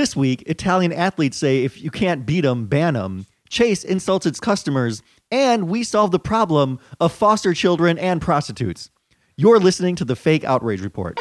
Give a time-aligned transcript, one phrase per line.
[0.00, 3.26] This week, Italian athletes say if you can't beat them, ban them.
[3.50, 8.88] Chase insults its customers, and we solve the problem of foster children and prostitutes.
[9.36, 11.18] You're listening to the Fake Outrage Report.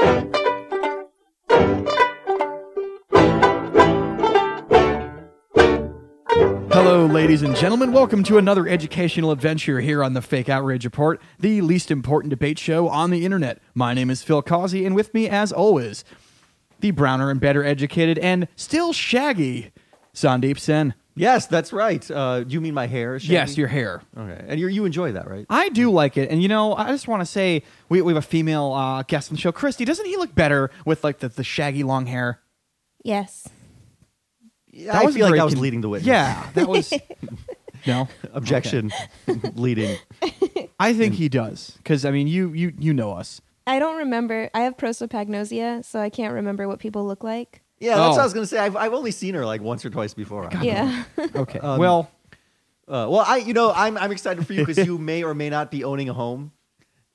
[6.71, 7.91] Hello, ladies and gentlemen.
[7.91, 12.57] Welcome to another educational adventure here on the Fake Outrage Report, the least important debate
[12.57, 13.61] show on the internet.
[13.75, 16.05] My name is Phil Causey, and with me, as always,
[16.79, 19.71] the browner and better educated and still shaggy
[20.13, 20.93] Sandeep Sen.
[21.15, 22.09] Yes, that's right.
[22.09, 23.15] Uh, you mean my hair?
[23.15, 24.01] is Yes, your hair.
[24.17, 25.45] Okay, and you you enjoy that, right?
[25.49, 28.23] I do like it, and you know, I just want to say we, we have
[28.23, 29.83] a female uh, guest on the show, Christy.
[29.83, 32.39] Doesn't he look better with like the, the shaggy long hair?
[33.03, 33.49] Yes.
[34.71, 36.07] Yeah, That I was feel like very I was con- leading the witness.
[36.07, 36.93] Yeah, that was
[37.87, 38.91] no Objection,
[39.55, 39.97] leading.
[40.79, 43.41] I think he does because I mean, you you you know us.
[43.69, 44.49] I don't remember.
[44.53, 47.61] I have prosopagnosia, so I can't remember what people look like.
[47.79, 48.09] Yeah, that's Oh.
[48.11, 48.57] what I was gonna say.
[48.59, 50.49] I've, I've only seen her like once or twice before.
[50.61, 51.03] Yeah.
[51.35, 52.09] Okay, Um, well.
[52.87, 55.49] Uh, well, I you know I'm I'm excited for you because you may or may
[55.51, 56.51] not be owning a home,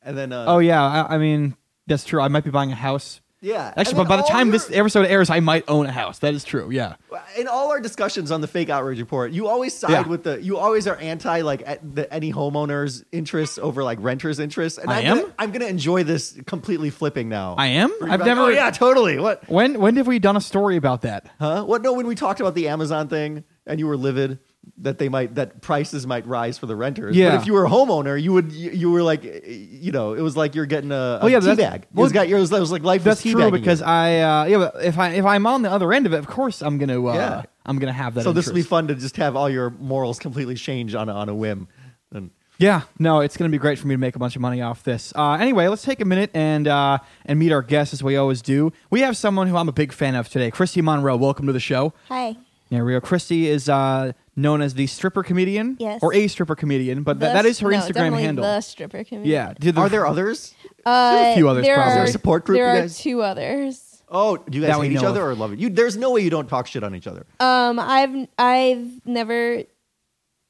[0.02, 1.56] and then uh, Oh yeah, I, I mean
[1.88, 2.20] that's true.
[2.20, 3.20] I might be buying a house.
[3.44, 3.72] Yeah.
[3.76, 6.18] Actually, but by the time your- this episode airs, I might own a house.
[6.20, 6.70] That is true.
[6.70, 6.94] Yeah.
[7.38, 10.06] in all our discussions on the fake outrage report, you always side Yeah.
[10.08, 11.62] with the you always are anti like
[11.94, 14.78] the, any homeowners' interests over like renters' interests.
[14.78, 15.16] And I I'm am?
[15.20, 17.54] Gonna, I'm gonna enjoy this completely flipping now.
[17.58, 17.92] I am.
[18.02, 18.40] I've like, never.
[18.42, 19.18] Oh yeah, totally.
[19.18, 19.48] What?
[19.48, 21.30] When when have we done a story about that?
[21.38, 21.64] Huh?
[21.64, 21.82] What?
[21.82, 24.38] No, when we talked about the Amazon thing, and you were livid
[24.78, 27.16] that they might that prices might rise for the renters.
[27.16, 27.30] Yeah.
[27.32, 30.20] But if you were a homeowner, you would you, you were like you know it
[30.20, 31.82] was like you're getting a, a Oh, yeah, tea that's- bag.
[31.82, 32.50] It was got yours.
[32.50, 33.86] That was like life That's was true because you.
[33.86, 34.56] I uh, yeah.
[34.58, 37.04] But if I if I'm on the other end of it, of course I'm gonna
[37.06, 37.42] uh, Yeah.
[37.66, 38.24] I'm gonna have that.
[38.24, 41.12] so this will be fun to just have all your morals completely change on a,
[41.14, 41.68] on a whim.
[42.12, 44.42] And Yeah, no, it's going to be great for me to make a bunch of
[44.42, 45.12] money off this.
[45.16, 48.42] Uh, anyway, let's take a minute and uh, and meet our guests as we always
[48.42, 48.70] do.
[48.90, 51.16] We have someone who I'm a big fan of today, Christy Monroe.
[51.16, 51.94] Welcome to the show.
[52.08, 52.36] Hi.
[52.70, 53.00] There we go.
[53.00, 56.00] Christy is uh, known as the stripper comedian, Yes.
[56.02, 58.44] or a stripper comedian, but that, The- that is her no, Instagram definitely handle.
[58.44, 59.30] The stripper comedian.
[59.30, 59.52] Yeah.
[59.58, 60.54] Did the- are there others?
[60.84, 61.90] Uh, There's a few others there probably.
[61.92, 62.98] Are, Is there a support group, There you are guys?
[62.98, 64.02] two others.
[64.08, 65.28] Oh, do you guys That we hate each know other of.
[65.28, 65.58] or love it?
[65.58, 67.26] You, there's no way you don't talk shit on each other.
[67.40, 69.62] Um, I've I've never.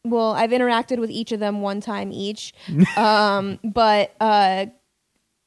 [0.05, 2.53] Well, I've interacted with each of them one time each.
[2.97, 4.67] um, but uh,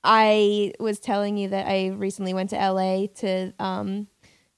[0.03, 4.07] I was telling you that I recently went to LA to um,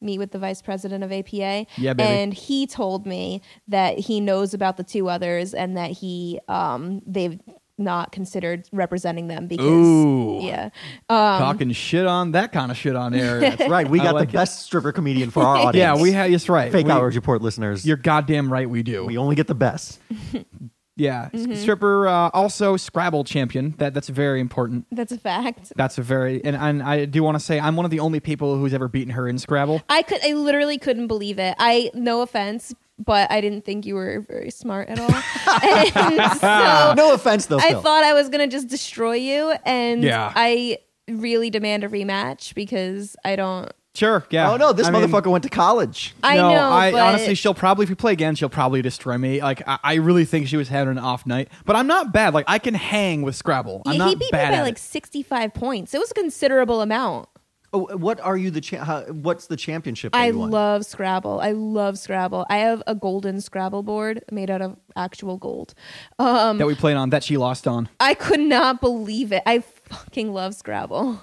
[0.02, 1.66] meet with the vice president of APA.
[1.78, 2.04] Yeah, baby.
[2.04, 7.02] And he told me that he knows about the two others and that he um,
[7.06, 7.40] they've
[7.80, 10.40] not considered representing them because Ooh.
[10.42, 10.70] yeah.
[11.10, 13.40] Um, Talking shit on that kind of shit on air.
[13.40, 13.90] That's right.
[13.90, 14.42] We got like the it.
[14.42, 15.76] best stripper comedian for our audience.
[15.78, 16.30] yeah, we have.
[16.30, 16.72] That's right.
[16.72, 17.86] fake we, outrage report listeners.
[17.86, 18.70] You're goddamn right.
[18.70, 19.06] We do.
[19.06, 20.00] we only get the best.
[21.00, 21.56] yeah, Mm-hmm.
[21.56, 22.08] Stripper.
[22.08, 23.74] Uh, also, Scrabble champion.
[23.80, 24.86] That that's very important.
[24.92, 25.74] that's a fact.
[25.76, 28.20] That's a very and, and I do want to say I'm one of the only
[28.20, 29.82] people who's ever beaten her in Scrabble.
[29.90, 31.56] I could I literally couldn't believe it.
[31.58, 35.10] I no offense, but I didn't think you were very smart at all.
[36.40, 37.58] so No offense though.
[37.58, 37.82] I Phil.
[37.82, 40.32] thought I was gonna just destroy you and Yeah.
[40.36, 44.26] I really demand a rematch because I don't Sure.
[44.30, 44.52] Yeah.
[44.52, 46.14] Oh no, this I mean, motherfucker went to college.
[46.24, 49.18] I no, know I but honestly, she'll probably if we play again, she'll probably destroy
[49.18, 49.42] me.
[49.42, 52.34] Like I, I really think she was having an off night, but I'm not bad.
[52.34, 53.82] Like I can hang with Scrabble.
[53.86, 54.80] I'm not he beat me by like it.
[54.80, 55.94] sixty five points.
[55.94, 57.30] It was a considerable amount.
[57.72, 60.14] Oh, what are you the cha- how, what's the championship?
[60.14, 60.50] that I you won?
[60.50, 61.40] love Scrabble.
[61.40, 62.46] I love Scrabble.
[62.50, 65.76] I have a golden Scrabble board made out of actual gold.
[66.18, 67.88] Um, that we played on that she lost on.
[68.00, 69.44] I could not believe it.
[69.46, 71.22] I fucking love Scrabble.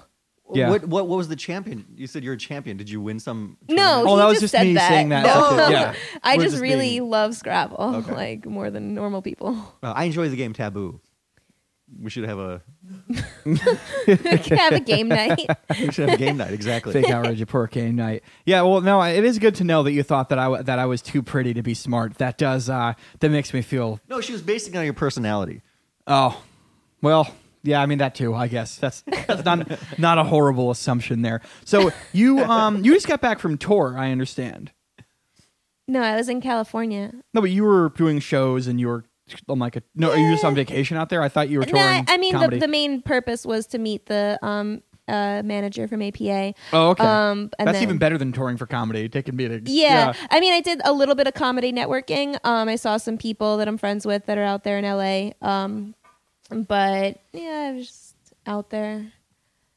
[0.53, 0.69] Yeah.
[0.69, 1.85] What, what what was the champion?
[1.95, 2.77] You said you're a champion.
[2.77, 3.57] Did you win some?
[3.67, 4.07] No, tournament?
[4.07, 4.87] Oh, he that was just just me that.
[4.89, 5.25] saying that.
[5.25, 5.63] No.
[5.63, 5.93] Okay, yeah.
[6.23, 8.11] I just just really being- love Scrabble, Okay.
[8.15, 9.57] like more than normal people.
[9.83, 11.01] Uh, I enjoy the game Taboo.
[12.01, 12.61] We should have a
[13.45, 15.39] have a game night.
[15.79, 16.51] we should have a game night.
[16.51, 16.93] Exactly.
[16.93, 18.23] Fake outrage of poor game night.
[18.45, 20.79] Yeah, well, no, it is good to know that you thought that I w- that
[20.79, 22.15] I was too pretty to be smart.
[22.15, 25.61] That does uh that makes me feel No, she was basing on your personality.
[26.07, 26.41] oh,
[27.01, 27.33] well,
[27.67, 27.81] yeah.
[27.81, 28.33] I mean that too.
[28.33, 29.69] I guess that's that's not
[29.99, 31.41] not a horrible assumption there.
[31.65, 33.95] So you um you just got back from tour.
[33.97, 34.71] I understand.
[35.87, 37.13] No, I was in California.
[37.33, 39.05] No, but you were doing shows and you were
[39.47, 40.11] on like a no.
[40.11, 41.21] Are you just on vacation out there?
[41.21, 42.05] I thought you were No, touring.
[42.07, 42.59] I mean the, comedy.
[42.59, 46.53] the main purpose was to meet the um uh manager from APA.
[46.73, 47.03] oh, okay.
[47.05, 49.69] Um, and That's then- even better than touring for comedy, taking meetings.
[49.71, 50.11] Yeah.
[50.29, 52.37] I mean, I did a little bit of comedy networking.
[52.43, 55.31] Um, I saw some people that I'm friends with that are out there in LA.
[55.41, 55.95] Um,
[56.51, 58.15] but yeah, I was just
[58.45, 59.11] out there.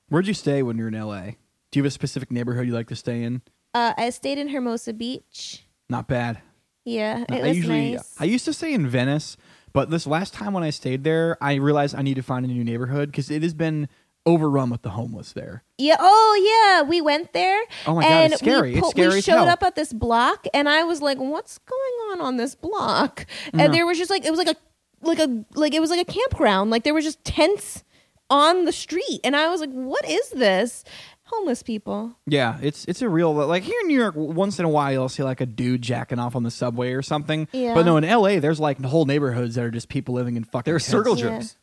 [0.08, 1.22] Where'd you stay when you were in LA?
[1.70, 3.42] Do you have a specific neighborhood you like to stay in?
[3.74, 5.64] Uh, I stayed in Hermosa Beach.
[5.88, 6.40] Not bad.
[6.84, 8.16] Yeah, it I was usually nice.
[8.18, 9.36] I used to stay in Venice,
[9.72, 12.48] but this last time when I stayed there, I realized I need to find a
[12.48, 13.88] new neighborhood because it has been
[14.26, 15.62] overrun with the homeless there.
[15.78, 15.96] Yeah.
[16.00, 16.88] Oh, yeah.
[16.88, 17.60] We went there.
[17.86, 18.72] Oh my God, it's scary.
[18.72, 19.48] We, It's scary we showed hell.
[19.48, 23.60] up at this block, and I was like, "What's going on on this block?" And
[23.60, 23.68] Yeah.
[23.68, 24.56] there was just like it was like a
[25.02, 26.70] like a like it was like a campground.
[26.70, 27.84] Like there were just tents
[28.28, 30.84] on the street, and I was like, "What is this?"
[31.24, 32.16] Homeless people.
[32.26, 34.14] Yeah, it's it's a real like here in New York.
[34.16, 37.02] Once in a while, you'll see like a dude jacking off on the subway or
[37.02, 37.46] something.
[37.52, 37.74] Yeah.
[37.74, 40.64] But no, in L.A., there's like whole neighborhoods that are just people living in fucking.
[40.68, 40.90] There are tents.
[40.90, 41.38] circle Yeah.
[41.38, 41.56] jerks.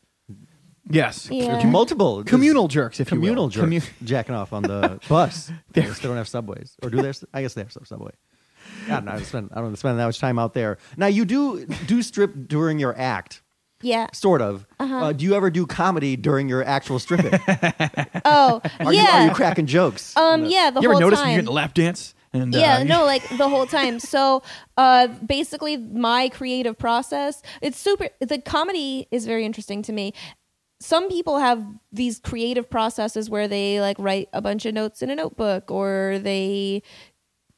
[0.90, 1.62] Yes, Yeah.
[1.66, 2.24] Multiple.
[2.24, 3.68] communal jerks, if communal you will.
[3.68, 5.52] jerks Commu- jacking off on the bus.
[5.74, 7.08] they just don't have subways, or do they?
[7.08, 8.12] Have, I guess they have some subway.
[8.90, 9.12] I don't know.
[9.12, 10.78] I don't spend, I don't spend that much time out there.
[10.96, 13.42] Now you do do strip during your act,
[13.82, 14.06] Yeah.
[14.12, 14.66] sort of.
[14.80, 14.96] Uh-huh.
[14.96, 17.38] Uh, do you ever do comedy during your actual stripping?
[18.24, 19.24] Oh, Are you are yeah.
[19.28, 20.16] you cracking jokes?
[20.16, 20.70] um, yeah.
[20.70, 21.28] The you ever whole notice time.
[21.28, 22.14] when you get in the lap dance?
[22.34, 24.42] And yeah uh, no like the whole time so
[24.76, 30.12] uh basically my creative process it's super the comedy is very interesting to me
[30.78, 35.08] some people have these creative processes where they like write a bunch of notes in
[35.08, 36.82] a notebook or they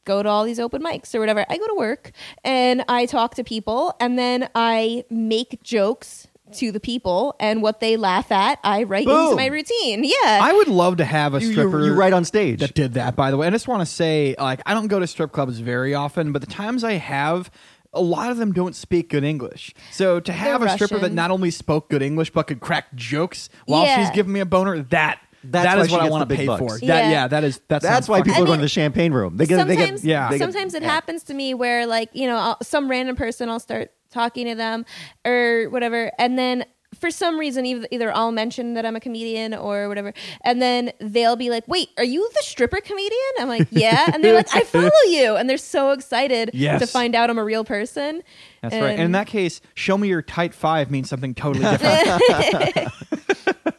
[0.05, 2.13] go to all these open mics or whatever i go to work
[2.45, 7.79] and i talk to people and then i make jokes to the people and what
[7.81, 9.25] they laugh at i write Boom.
[9.27, 11.81] into my routine yeah I would love to have a stripper.
[11.81, 12.59] you, you write on stage.
[12.61, 13.47] that did that, by the way.
[13.47, 16.41] I just want to say, like, I don't go to strip clubs very often, but
[16.41, 17.51] the times I have,
[17.93, 19.75] a lot of them don't speak good English.
[19.93, 22.95] So to have They're a stripper that not only spoke good English but could crack
[22.97, 24.01] jokes while Yeah.
[24.01, 26.37] she's giving me a boner, that That's that why is she what I want to
[26.37, 26.59] pay bucks.
[26.61, 26.79] for.
[26.79, 27.11] That, Yeah.
[27.11, 29.37] yeah, that is that's That's why people I are going to the champagne room.
[29.37, 30.29] They get, they get, sometimes, Yeah.
[30.29, 30.89] they get- sometimes it yeah.
[30.91, 34.55] happens to me where like you know I'll, some random person I'll start talking to
[34.55, 34.85] them
[35.27, 36.65] or whatever, and then
[36.99, 40.91] for some reason either, either I'll mention that I'm a comedian or whatever, and then
[41.01, 44.55] they'll be like, "Wait, are you the stripper comedian?" I'm like, "Yeah," and they're like,
[44.55, 46.81] "I follow you," and they're so excited Yes.
[46.81, 48.23] to find out I'm a real person.
[48.61, 48.91] That's right.
[48.91, 52.89] And in that case, show me your tight five means something totally different.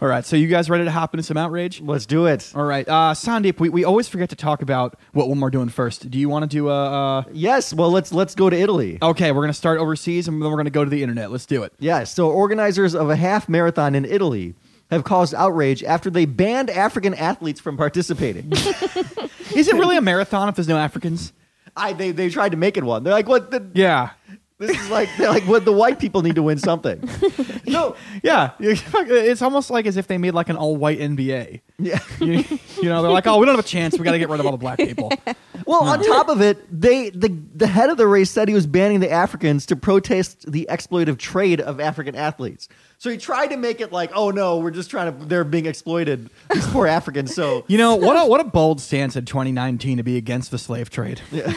[0.00, 0.24] All right.
[0.24, 1.80] So you guys ready to hop into some outrage?
[1.80, 2.52] Let's do it.
[2.54, 2.86] All right.
[2.86, 6.10] Uh, Sandeep, we, we always forget to talk about what one we're doing first.
[6.10, 7.18] Do you want to do a.
[7.18, 7.72] Uh, Yes.
[7.72, 8.98] Well, let's let's go to Italy.
[9.00, 11.30] okay, we're going to start overseas and then we're going to go to the internet.
[11.30, 11.72] Let's do it.
[11.78, 12.12] Yes.
[12.12, 14.54] So organizers of a half marathon in Italy
[14.90, 18.52] have caused outrage after they banned African athletes from participating.
[19.54, 21.32] Is it really a marathon if there's no Africans?
[21.76, 23.02] I they they tried to make it one.
[23.02, 23.50] They're like, what?
[23.50, 24.10] The, Yeah.
[24.58, 27.08] This is like they're like what the white people need to win something.
[27.66, 27.94] no.
[28.22, 28.52] Yeah.
[28.58, 31.60] It's almost like as if they made like an all white NBA.
[31.78, 31.98] Yeah.
[32.18, 32.42] You,
[32.80, 33.98] you know, they're like, oh, we don't have a chance.
[33.98, 35.12] We got to get rid of all the black people.
[35.66, 38.68] Well, on top of it, they the the head of the race said he was
[38.68, 42.68] banning the Africans to protest the exploitative trade of African athletes.
[42.98, 45.66] So he tried to make it like, oh no, we're just trying to they're being
[45.66, 47.34] exploited, these poor Africans.
[47.34, 48.14] So You know what?
[48.16, 51.20] A, what a bold stance in 2019 to be against the slave trade.
[51.32, 51.50] Yeah.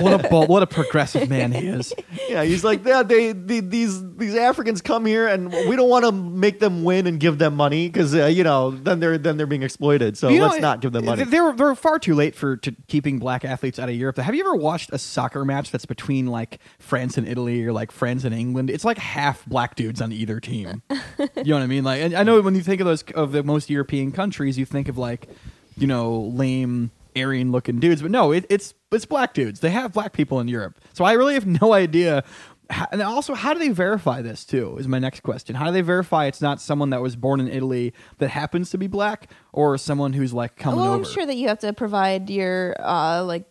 [0.00, 1.92] what a bold, what a progressive man he is.
[2.28, 6.04] yeah, he's like, yeah, they, they these these Africans come here and we don't want
[6.04, 9.36] to make them win and give them money because uh, you know then they're then
[9.38, 10.16] they're being exploited.
[10.16, 11.24] So You know, let's not give them money.
[11.24, 14.16] They're they're far too late for to keeping black athletes out of Europe.
[14.16, 17.92] Have you ever watched a soccer match that's between like France and Italy or like
[17.92, 18.70] France and England?
[18.70, 20.82] It's like half black dudes on either team.
[20.90, 21.84] you know what I mean?
[21.84, 24.64] Like, and I know when you think of those of the most European countries, you
[24.64, 25.28] think of like,
[25.76, 29.60] you know, lame Aryan looking dudes, but no, it, it's it's black dudes.
[29.60, 32.24] They have black people in Europe, so I really have no idea.
[32.68, 34.76] How, and also, how do they verify this too?
[34.78, 35.54] Is my next question.
[35.54, 38.78] How do they verify it's not someone that was born in Italy that happens to
[38.78, 40.96] be black, or someone who's like coming well, over?
[40.96, 43.44] I'm sure that you have to provide your uh, like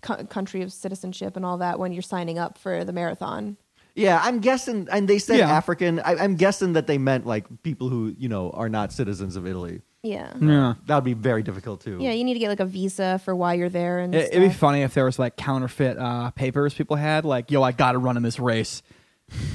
[0.00, 3.56] co- country of citizenship and all that when you're signing up for the marathon.
[3.96, 5.50] yeah, I'm guessing, and they said Yeah.
[5.50, 5.98] African.
[6.00, 9.44] I, I'm guessing that they meant like people who you know are not citizens of
[9.46, 9.80] Italy.
[10.02, 10.32] Yeah.
[10.40, 10.74] Yeah.
[10.86, 11.98] That would be very difficult too.
[12.00, 14.40] Yeah, you need to get like a visa for why you're there and It, it'd
[14.42, 14.58] be stuff.
[14.58, 17.98] funny if there was like counterfeit uh, papers people had, like, "Yo, I got to
[17.98, 18.82] run in this race."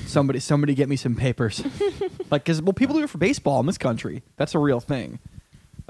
[0.05, 1.61] Somebody, somebody, get me some papers.
[2.31, 4.23] like, because well, people do it for baseball in this country.
[4.37, 5.19] That's a real thing.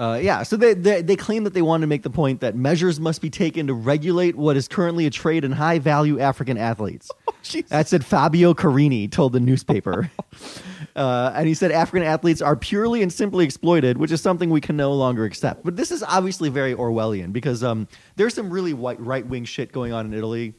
[0.00, 2.54] Uh, yeah, so they, they they claim that they want to make the point that
[2.54, 6.56] measures must be taken to regulate what is currently a trade in high value African
[6.56, 7.10] athletes.
[7.42, 7.68] Jesus.
[7.70, 10.10] That's what Fabio Carini told the newspaper.
[10.98, 14.60] uh, and he said African athletes are purely and simply exploited, which is something we
[14.60, 15.64] can no longer accept.
[15.64, 17.86] But this is obviously very Orwellian because um,
[18.16, 20.54] there's some really white right wing shit going on in Italy.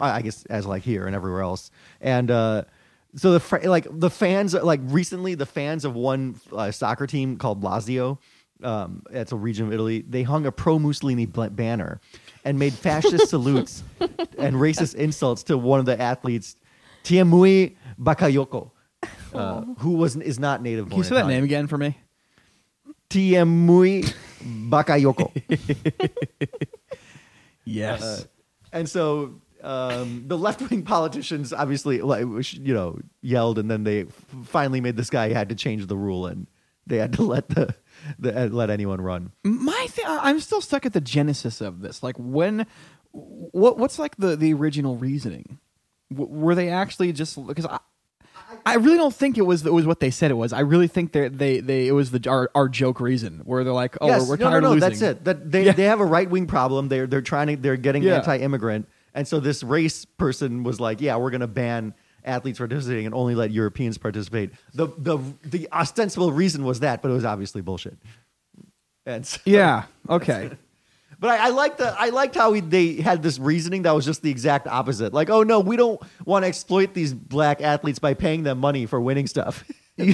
[0.00, 1.70] I I guess as like here and everywhere else.
[2.00, 2.64] And uh,
[3.14, 7.36] so the fr- like the fans like recently the fans of one uh, soccer team
[7.36, 8.18] called Lazio.
[8.62, 10.02] Um, it's a region of Italy.
[10.08, 12.00] They hung a pro Mussolini banner
[12.42, 16.56] and made fascist salutes and racist insults to one of the athletes,
[17.02, 18.70] Tiemoué Bakayoko,
[19.34, 20.88] uh, who was is not native.
[20.88, 21.96] Can you say that name again for me?
[23.10, 24.12] Tiemoué
[24.42, 25.30] Bakayoko.
[27.66, 28.02] Yes.
[28.02, 28.24] Uh,
[28.72, 32.20] and so um, the left wing politicians obviously, like,
[32.52, 35.96] you know, yelled, and then they f- finally made this guy had to change the
[35.96, 36.46] rule, and
[36.86, 37.74] they had to let the
[38.18, 39.32] the, uh, let anyone run.
[39.44, 42.02] My thing, I'm still stuck at the genesis of this.
[42.02, 42.66] Like when,
[43.12, 45.58] what what's like the the original reasoning?
[46.12, 47.78] W- were they actually just because I.
[48.66, 50.52] I really don't think it was it was what they said it was.
[50.52, 53.72] I really think they they they it was the our, our joke reason where they're
[53.72, 54.88] like, oh, yes, we're, we're no, tired no, no, of losing.
[54.90, 55.24] that's it.
[55.24, 55.72] That they Yeah.
[55.72, 56.88] they have a right wing problem.
[56.88, 58.16] They're they're trying to they're getting Yeah.
[58.16, 61.94] anti-immigrant, and so this race person was like, yeah, we're going to ban
[62.24, 64.50] athletes participating and only let Europeans participate.
[64.72, 67.98] The the the ostensible reason was that, but it was obviously bullshit.
[69.06, 69.84] And so, Yeah.
[70.08, 70.50] Okay.
[71.20, 74.04] But I, I liked the I liked how he, they had this reasoning that was
[74.04, 75.12] just the exact opposite.
[75.12, 78.86] Like, oh no, we don't want to exploit these black athletes by paying them money
[78.86, 79.64] for winning stuff.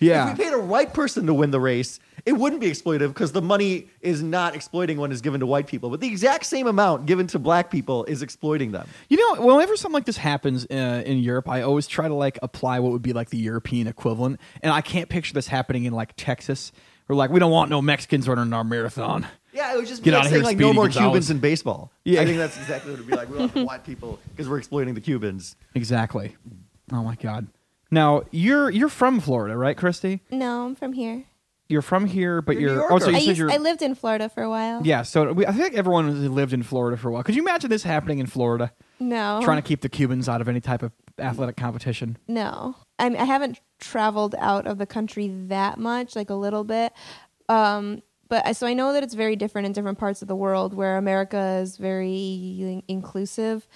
[0.00, 0.32] Yeah.
[0.32, 3.32] If we paid a white person to win the race, it wouldn't be exploitive because
[3.32, 5.90] the money is not exploiting when it's given to white people.
[5.90, 8.88] But the exact same amount given to black people is exploiting them.
[9.08, 12.38] You know, whenever something like this happens uh, in Europe, I always try to like
[12.42, 15.92] apply what would be like the European equivalent, and I can't picture this happening in
[15.92, 16.72] like Texas,
[17.08, 19.26] or like we don't want no Mexicans running our marathon.
[19.52, 21.06] Yeah, it was just Get be like outta saying here, like no Speedy more Gonzalez.
[21.08, 21.92] Cubans in baseball.
[22.04, 22.20] Yeah.
[22.20, 23.28] I think that's exactly what it would be like.
[23.30, 25.56] We don't want white people because we're exploiting the Cubans.
[25.74, 26.36] Exactly.
[26.92, 27.48] Oh my god.
[27.90, 30.22] Now you're you're from Florida, right, Christy?
[30.30, 31.24] No, I'm from here.
[31.68, 33.10] You're from here, but You're a you're, New oh, so Yorker.
[33.10, 34.80] you I, said used, you're I lived in Florida for a while.
[34.84, 35.02] yeah.
[35.02, 37.22] So we, I think everyone has lived in Florida for a while.
[37.22, 38.72] Could you imagine this happening in Florida?
[38.98, 39.40] No.
[39.44, 40.90] Trying to keep the Cubans out of any type of
[41.20, 42.18] athletic competition.
[42.26, 46.64] No, I, mean, I haven't traveled out of the country that much, like a little
[46.64, 46.92] bit.
[47.48, 50.36] Um, but uh, so I know that it's very different in different parts of the
[50.36, 53.68] world, where America is very inclusive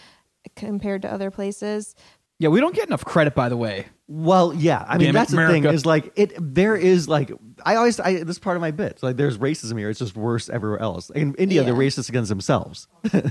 [0.57, 1.95] compared to other places.
[2.39, 3.87] Yeah, we don't get enough credit, by the way.
[4.07, 4.85] Well, yeah.
[4.89, 6.33] I mean, Damn it, that's the thing is like it.
[6.39, 7.33] There is like
[7.65, 8.93] I always I this is part of my bit.
[8.93, 9.91] It's like there's racism here.
[9.91, 11.11] It's just worse everywhere else.
[11.11, 12.89] In India, they're racist against themselves.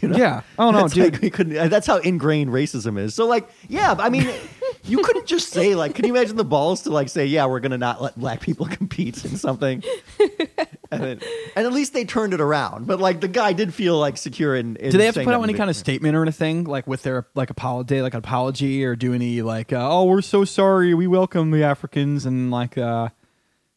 [0.00, 0.16] You know?
[0.16, 0.42] Yeah.
[0.58, 1.12] Oh no, that's dude.
[1.12, 1.70] like we couldn't.
[1.70, 3.14] That's how ingrained racism is.
[3.14, 3.94] So like, yeah.
[3.98, 4.28] I mean,
[4.84, 7.60] you couldn't just say like, can you imagine the balls to like say, yeah, we're
[7.60, 9.82] gonna not let black people compete in something,
[10.90, 11.20] and then,
[11.56, 12.86] and at least they turned it around.
[12.86, 14.76] But like the guy did feel like secure in.
[14.76, 17.02] in Do they have to put out any kind of statement or anything, like with
[17.02, 20.94] their like apology, like an apology, or do any like, uh, oh, we're so sorry,
[20.94, 23.08] we welcome the Africans, and like, uh,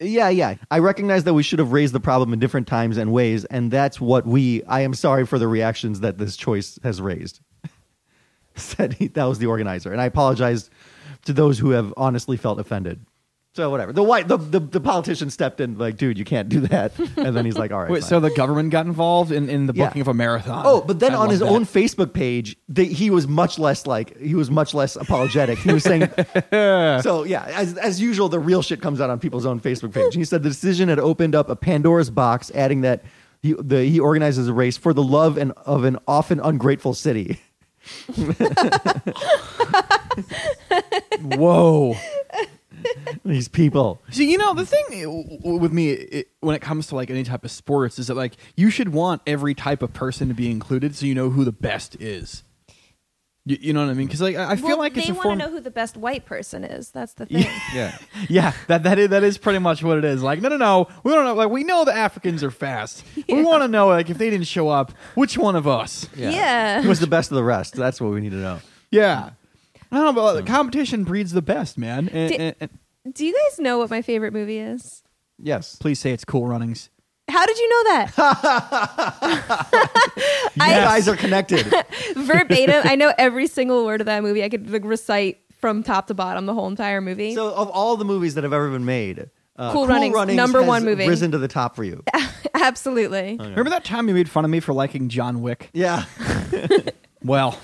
[0.00, 0.56] Yeah, yeah.
[0.70, 3.70] I recognize that we should have raised the problem in different times and ways, and
[3.70, 4.62] that's what we.
[4.64, 7.40] I am sorry for the reactions that this choice has raised.
[8.56, 10.68] Said he, that was the organizer, and I apologize
[11.26, 13.04] to those who have honestly felt offended.
[13.54, 13.90] So whatever.
[13.94, 17.34] The white, the, the the politician stepped in, like, dude, you can't do that, and
[17.34, 17.90] then he's like, all right.
[17.90, 18.08] wait, fine.
[18.10, 19.86] so the government got involved in, in the Yeah.
[19.86, 20.64] booking of a marathon.
[20.66, 21.48] Oh, but then I on love his that.
[21.48, 25.58] own Facebook page, he was much less like he was much less apologetic.
[25.58, 26.02] He was saying,
[26.52, 30.14] so yeah, as as usual, the real shit comes out on people's own Facebook page.
[30.14, 33.04] He said the decision had opened up a Pandora's box, adding that
[33.40, 37.38] he the, he organizes a race for the love and of an often ungrateful city.
[41.20, 41.96] Whoa.
[43.24, 44.00] These people.
[44.10, 47.10] See, you know, the thing w- w- with me it, when it comes to like
[47.10, 50.34] any type of sports is that like you should want every type of person to
[50.34, 52.44] be included, so you know who the best is.
[53.48, 54.06] You, you know what I mean?
[54.06, 54.10] Mm.
[54.10, 55.38] Because like I I feel well, like it's they a want form.
[55.38, 56.90] to know who the best white person is.
[56.90, 57.46] That's the thing.
[57.72, 57.96] Yeah.
[58.28, 60.20] Yeah, that that is, that is pretty much what it is.
[60.22, 61.34] Like, no, no, no, we don't know.
[61.34, 63.04] Like, we know the Africans are fast.
[63.28, 66.08] We want to know, like, if they didn't show up, which one of us?
[66.16, 66.82] Yeah.
[66.82, 67.74] Who was the best of the rest?
[67.74, 68.58] That's what we need to know.
[68.90, 69.30] Yeah,
[69.92, 72.08] I don't know, but uh, like, competition breeds the best, man.
[72.08, 75.04] And, Di- and- and- Do you guys know what my favorite movie is?
[75.38, 75.76] Yes.
[75.76, 76.90] please say it's Cool Runnings.
[77.28, 78.12] How did you know that?
[80.56, 81.66] You guys are connected.
[82.16, 82.82] Verbatim.
[82.84, 84.42] I know every single word of that movie.
[84.42, 87.34] I could like, recite from top to bottom the whole entire movie.
[87.34, 90.68] so of all the movies that have ever been made, uh, Cool Runnings, number has
[90.68, 91.06] one movie.
[91.06, 92.02] risen to the top for you.
[92.54, 93.36] Absolutely.
[93.38, 95.70] Remember that time you made fun of me for liking John Wick?
[95.72, 96.04] Yeah.
[97.22, 97.58] Well,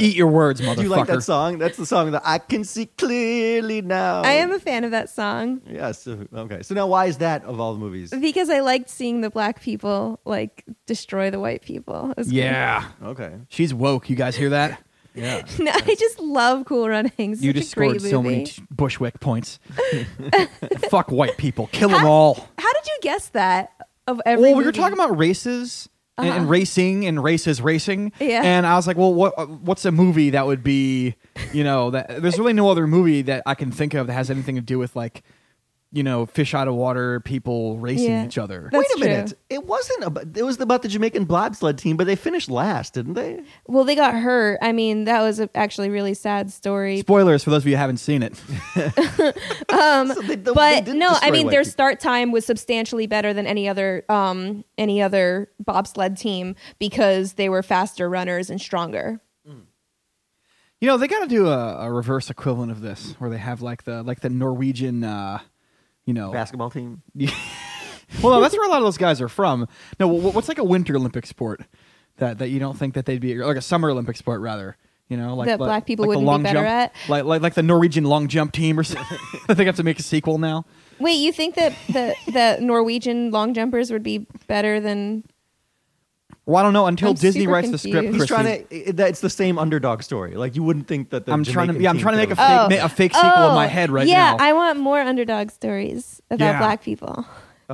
[0.00, 0.76] eat your words, motherfucker.
[0.76, 1.58] Do you like that song?
[1.58, 4.22] That's the song that I can see clearly now.
[4.22, 6.06] I am a fan of that song Yes.
[6.08, 6.62] okay.
[6.62, 8.10] So now, why is that of all the movies?
[8.10, 12.10] because I liked seeing the black people like destroy the white people.
[12.12, 12.36] It was cool.
[12.36, 13.32] Yeah, Okay.
[13.48, 14.08] she's woke.
[14.10, 14.82] You guys hear that?
[15.14, 15.42] Yeah.
[15.58, 17.44] No, I just love Cool Runnings.
[17.44, 19.58] You just a great scored so many t- Bushwick points.
[20.88, 21.68] Fuck white people.
[21.72, 22.48] Kill them all.
[22.58, 23.72] How did you guess that?
[24.08, 25.88] Of every well, we were talking about races
[26.18, 26.46] and, and Uh-huh.
[26.46, 28.12] racing and races racing.
[28.20, 28.42] Yeah.
[28.44, 31.14] And I was like, well, what what's a movie that would be,
[31.52, 34.30] you know, that there's really no other movie that I can think of that has
[34.30, 35.22] anything to do with like,
[35.94, 38.24] you know, fish out of water, people racing Yeah.
[38.24, 38.70] each other.
[38.72, 39.08] That's Wait a true.
[39.08, 39.34] minute.
[39.50, 40.36] It wasn't about.
[40.36, 43.42] It was about the Jamaican bobsled team, but they finished last, didn't they?
[43.66, 44.58] Well, they got hurt.
[44.62, 47.00] I mean, that was a, actually really sad story.
[47.00, 48.40] Spoilers for those of you who haven't seen it.
[49.68, 51.70] Um, So they- they but didn't no, I destroy mean white their people.
[51.72, 57.48] start time was substantially better than any other um, any other bobsled team because they
[57.48, 59.20] were faster runners and stronger.
[60.80, 63.62] You know, they got to do a, a reverse equivalent of this, where they have
[63.62, 65.38] like the like the Norwegian uh,
[66.06, 67.02] you know, Basketball team.
[68.22, 69.68] well, no, that's where a lot of those guys are from.
[69.98, 71.62] No, what's like a winter Olympic sport
[72.16, 74.76] that that you don't think that they'd be like a summer Olympic sport rather?
[75.08, 76.92] You know, like That like- black people like wouldn't be better jump, at?
[77.08, 79.18] like like like the Norwegian long jump team or something.
[79.48, 80.64] I think I have to make a sequel now.
[80.98, 85.24] Wait, you think that the the Norwegian long jumpers would be better than?
[86.44, 87.94] Well, I don't know until I'm Disney super writes the script.
[87.94, 88.14] confused.
[88.30, 88.64] He's Christy.
[88.68, 89.02] trying to.
[89.08, 90.34] It's the same underdog story.
[90.34, 91.32] Like you wouldn't think that the.
[91.32, 91.74] I'm trying to.
[91.74, 92.76] Jamaican Yeah, I'm team trying to make a could fake, have- Oh.
[92.76, 94.36] ma- a fake sequel in my head right yeah, now.
[94.40, 96.58] I want more underdog stories about Yeah.
[96.58, 97.24] black people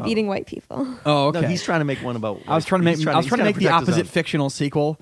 [0.05, 0.87] beating white people.
[1.07, 1.41] oh, okay.
[1.41, 2.41] No, he's trying to make one about.
[2.47, 2.99] I was trying to make.
[2.99, 4.13] he's I was he's trying to make the protect his opposite own.
[4.13, 5.01] fictional sequel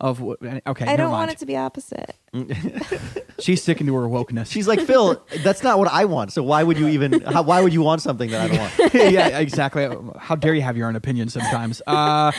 [0.00, 0.20] of.
[0.20, 1.12] what- Okay, I don't mind.
[1.12, 2.14] want it to be opposite.
[3.40, 4.50] She's sticking to her wokeness.
[4.52, 5.20] She's like Phil.
[5.42, 6.32] That's not what I want.
[6.32, 7.20] So why would you even?
[7.22, 8.94] How, why would you want something that I don't want?
[9.12, 9.88] yeah, exactly.
[10.18, 11.80] How dare you have your own opinion sometimes?
[11.86, 12.32] Uh,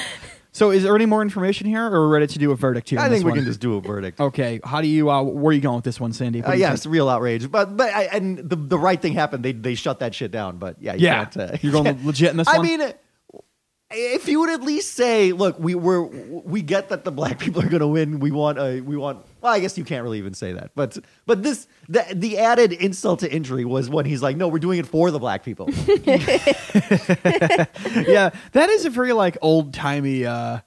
[0.53, 2.89] so, is there any more information here, or are we ready to do a verdict
[2.89, 2.99] here?
[2.99, 3.39] I on think this we one?
[3.39, 4.19] can just do a verdict.
[4.19, 5.09] Okay, how do you?
[5.09, 6.43] Uh, where are you going with this one, Sandy?
[6.43, 7.49] Uh, yeah, it's real outrage.
[7.49, 9.45] But but I, and the the right thing happened.
[9.45, 10.57] They they shut that shit down.
[10.57, 11.25] But yeah, you yeah.
[11.25, 12.67] can't, uh, You're going legit in this I one.
[12.67, 12.93] mean,
[13.91, 17.61] if you would at least say, look, we we're, we get that the black people
[17.61, 18.19] are going to win.
[18.19, 19.25] We want a we want.
[19.41, 20.71] Well, I guess you can't really even say that.
[20.75, 24.59] But but this the the added insult to injury was when he's like, no, we're
[24.59, 25.69] doing it for the black people.
[28.07, 30.59] yeah, that is a very like old timey uh,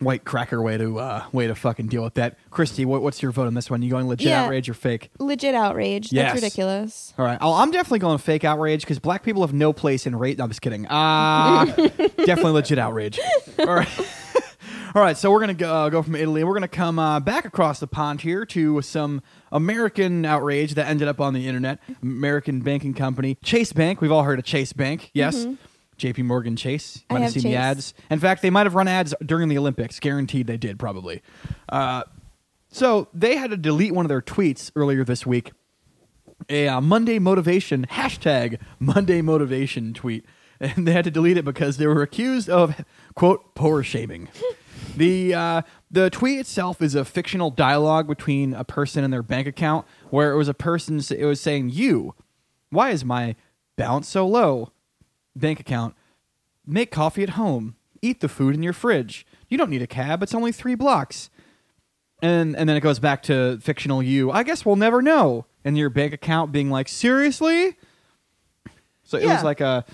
[0.00, 2.36] white cracker way to uh, way to fucking deal with that.
[2.50, 3.82] Christy, what, what's your vote on this one?
[3.82, 4.44] You going legit Yeah.
[4.44, 5.10] outrage or fake?
[5.18, 6.12] Legit outrage.
[6.12, 6.32] Yes.
[6.32, 7.14] That's ridiculous.
[7.18, 10.16] All right, oh, I'm definitely going fake outrage because black people have no place in
[10.16, 10.38] race.
[10.38, 10.86] No, I'm just kidding.
[10.86, 13.20] Uh, definitely legit outrage.
[13.58, 13.88] All right.
[14.92, 16.42] All right, so we're gonna go, uh, go from Italy.
[16.42, 21.06] We're gonna come uh, back across the pond here to some American outrage that ended
[21.06, 21.78] up on the internet.
[22.02, 24.00] American banking company Chase Bank.
[24.00, 25.46] We've all heard of Chase Bank, yes.
[26.00, 26.22] J.P.
[26.22, 27.04] Morgan Chase.
[27.08, 27.94] I Might have seen the ads.
[28.10, 30.00] In fact, they might have run ads during the Olympics.
[30.00, 31.22] Guaranteed, they did probably.
[31.68, 32.02] Uh,
[32.68, 35.52] so they had to delete one of their tweets earlier this week
[36.48, 40.24] a uh, Monday motivation hashtag Monday motivation tweet,
[40.60, 44.28] and they had to delete it because they were accused of quote poor shaming.
[44.96, 49.46] the uh, the tweet itself is a fictional dialogue between a person and their bank
[49.46, 52.14] account, where it was a person it was saying, "You,
[52.70, 53.36] why is my
[53.76, 54.72] balance so low?"
[55.36, 55.94] Bank account,
[56.70, 59.26] make coffee at home, eat the food in your fridge.
[59.48, 61.28] You don't need a cab; it's only three blocks
[62.22, 64.30] and and then it goes back to fictional you.
[64.30, 65.46] I guess we'll never know.
[65.64, 67.76] And your bank account being like, seriously.
[69.02, 69.34] So it Yeah.
[69.34, 69.84] was like a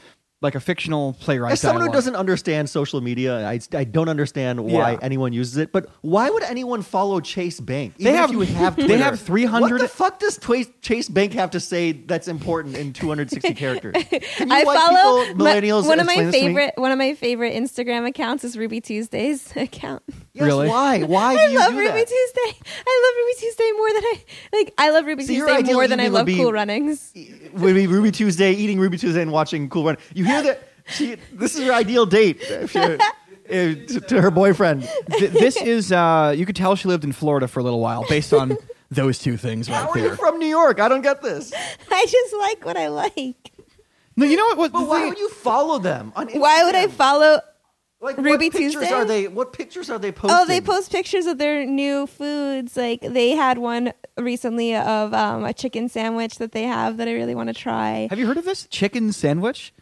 [0.46, 1.52] like a fictional playwright.
[1.52, 4.98] As someone who doesn't understand social media, I, I don't understand why Yeah.
[5.02, 5.72] anyone uses it.
[5.72, 7.94] But why would anyone follow Chase Bank?
[7.98, 10.64] They Even have- if you have they Twitter, have 300 What the fuck does Twa-
[10.80, 13.94] Chase Bank have to say that's important in 260 characters?
[14.08, 15.86] Can you I white follow people, my- millennials.
[15.86, 16.46] one of my this to me?
[16.46, 20.02] favorite one of my favorite Instagram accounts is Ruby Tuesdays account.
[20.32, 20.68] Yes, Really?
[20.68, 21.02] Why?
[21.02, 22.06] Why do I you love do Ruby that?
[22.08, 22.60] Tuesday.
[22.86, 24.16] I love Ruby Tuesday more than I
[24.56, 24.74] like.
[24.78, 26.52] I love Ruby So your Tuesday ideal more than I evening would love be- Cool
[26.52, 27.12] Runnings.
[27.54, 29.96] would be Ruby Tuesday, eating Ruby Tuesday and watching Cool Run.
[30.14, 30.68] You hear that?
[30.88, 34.88] She, this is her ideal date if you're- uh, to, to her boyfriend.
[35.18, 38.04] Th- this is uh you could tell she lived in Florida for a little while
[38.08, 38.56] based on
[38.90, 40.16] those two things How right are you there.
[40.16, 40.80] from New York?
[40.80, 41.52] I don't get this.
[41.90, 43.52] I just like what I like.
[44.16, 44.58] No, you know what?
[44.58, 46.12] what But why thing- would you follow them?
[46.16, 47.40] On Why would I follow?
[48.00, 48.92] Like Ruby what pictures Tuesday?
[48.92, 49.26] are they?
[49.28, 50.36] What pictures are they posting?
[50.38, 52.76] Oh, they post pictures of their new foods.
[52.76, 57.12] Like they had one recently of um, a chicken sandwich that they have that I
[57.14, 58.06] really want to try.
[58.10, 59.72] Have you heard of this chicken sandwich?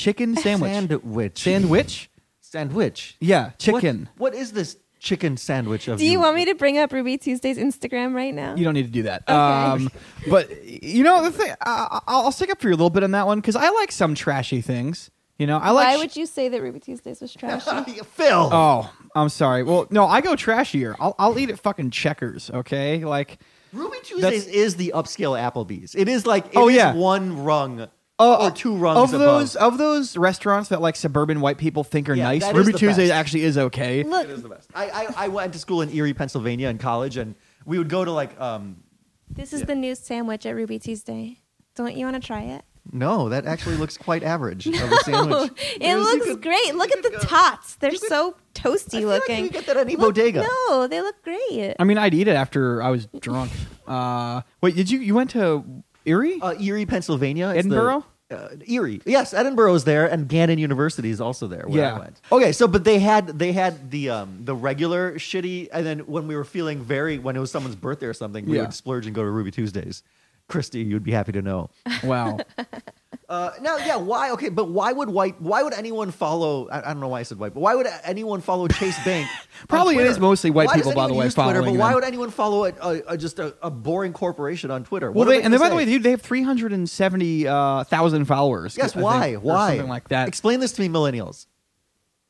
[0.00, 0.72] Chicken sandwich.
[0.72, 1.38] sandwich.
[1.42, 2.10] Sandwich?
[2.40, 3.16] sandwich.
[3.20, 4.08] Yeah, chicken.
[4.16, 7.16] What, what is this chicken sandwich of Do you want me to bring up Ruby
[7.18, 8.54] Tuesday's Instagram right now?
[8.54, 9.22] You don't need to do that.
[9.22, 9.32] Okay.
[9.34, 9.90] Um,
[10.28, 13.04] but you know the thing, I, I'll I'll stick up for you a little bit
[13.04, 15.10] on that one because I like some trashy things.
[15.38, 15.86] You know, I like.
[15.86, 18.00] Why sh- would you say that Ruby Tuesdays was trashy?
[18.14, 18.48] Phil?
[18.52, 19.62] Oh, I'm sorry.
[19.62, 20.96] Well, no, I go trashier.
[20.98, 22.50] I'll I'll eat at fucking Checkers.
[22.50, 23.38] Okay, like.
[23.72, 25.94] Ruby Tuesdays That's- is the upscale Applebee's.
[25.94, 26.92] It is like it Oh, is yeah.
[26.92, 27.86] one rung
[28.20, 29.40] Uh, or two rungs of above.
[29.40, 32.42] those of those restaurants that like suburban white people think are Yeah, nice.
[32.42, 33.14] that is Ruby the Tuesday best.
[33.14, 34.02] actually is okay.
[34.02, 34.68] Look, It is the best.
[34.74, 38.04] I, I I went to school in Erie, Pennsylvania, in college, and we would go
[38.04, 38.82] to like um.
[39.28, 39.66] this is Yeah.
[39.66, 41.38] the new sandwich at Ruby Tuesday.
[41.76, 42.62] Don't you want to try it?
[42.92, 45.50] No, that actually looks quite average of a sandwich.
[45.76, 46.74] it There's- you looks could- great.
[46.74, 47.76] Look at the go- tots.
[47.76, 49.42] They're you could- so toasty I feel looking.
[49.44, 50.42] Like you get that at any Look- bodega.
[50.68, 51.76] No, they look great.
[51.78, 53.50] I mean, I'd eat it after I was drunk.
[53.90, 55.64] Uh, wait, did you you went to
[56.10, 56.38] Erie?
[56.40, 57.48] Uh, Erie, Pennsylvania.
[57.56, 58.04] It's the- Edinboro?
[58.30, 59.00] uh, Erie.
[59.04, 61.64] Yes, Edinboro is there, and Gannon University is also there.
[61.66, 61.94] Where Yeah.
[61.96, 62.20] I went.
[62.30, 66.26] Okay, so but they had they had the um the regular shitty, and then when
[66.28, 68.62] we were feeling very when it was someone's birthday or something, we Yeah.
[68.62, 70.02] would splurge and go to Ruby Tuesdays.
[70.48, 71.70] Christy, you'd be happy to know.
[72.04, 72.38] Wow.
[73.30, 74.32] Uh, now, yeah, why?
[74.32, 75.40] Okay, but why would white?
[75.40, 76.68] Why would anyone follow?
[76.68, 79.28] I, I don't know why I said white, but why would anyone follow Chase Bank?
[79.68, 81.90] Probably it is mostly white Why people, by the way, use Twitter, but following why
[81.90, 81.94] them.
[81.94, 85.12] would anyone follow a, a, a just a, a boring corporation on Twitter?
[85.12, 87.44] Well, are they, and then, by the way, dude, they have three hundred and seventy
[87.44, 88.76] thousand uh, followers.
[88.76, 89.34] yes, I why?
[89.34, 89.68] Why?
[89.76, 90.26] something like that?
[90.26, 91.46] Explain this to me, millennials.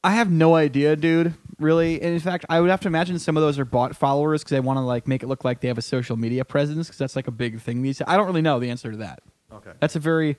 [0.05, 1.33] I have no idea, dude.
[1.59, 4.43] Really, and in fact, I would have to imagine some of those are bot followers
[4.43, 6.89] because they want to like make it look like they have a social media presence
[6.89, 7.99] because that's like a big thing these.
[7.99, 8.07] Days.
[8.07, 9.23] I don't really know the answer to that.
[9.53, 9.73] Okay.
[9.81, 10.37] That's a very,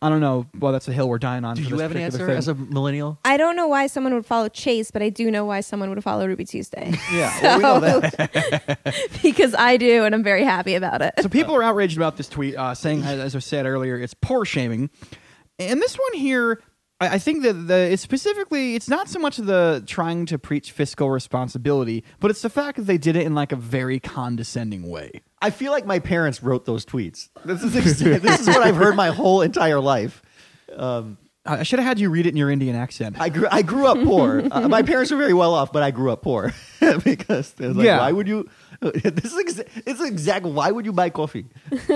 [0.00, 0.46] I don't know.
[0.58, 1.56] Well, that's a hill we're dying on.
[1.56, 2.38] Do for you this have an particular answer thing.
[2.38, 3.18] as a millennial?
[3.24, 6.02] I don't know why someone would follow Chase, but I do know why someone would
[6.02, 9.08] follow Ruby Tuesday Yeah, well, we know that.
[9.22, 11.14] because I do, and I'm very happy about it.
[11.20, 14.14] So people are outraged about this tweet, uh, saying, as as I said earlier, it's
[14.14, 14.90] poor shaming.
[15.58, 16.60] And this one here,
[17.00, 20.72] I, I think that the it's specifically, it's not so much the trying to preach
[20.72, 24.88] fiscal responsibility, but it's the fact that they did it in like a very condescending
[24.90, 25.22] way.
[25.42, 27.28] I feel like my parents wrote those tweets.
[27.44, 30.22] This is ex- this is what I've heard my whole entire life.
[30.74, 33.16] Um, I I should have had you read it in your Indian accent.
[33.18, 34.42] I grew I grew up poor.
[34.50, 36.52] Uh, my parents were very well off, but I grew up poor
[37.04, 37.98] because like, Yeah.
[37.98, 38.48] why would you?
[39.02, 40.44] This is exa- it's exact.
[40.44, 41.46] Why would you buy coffee?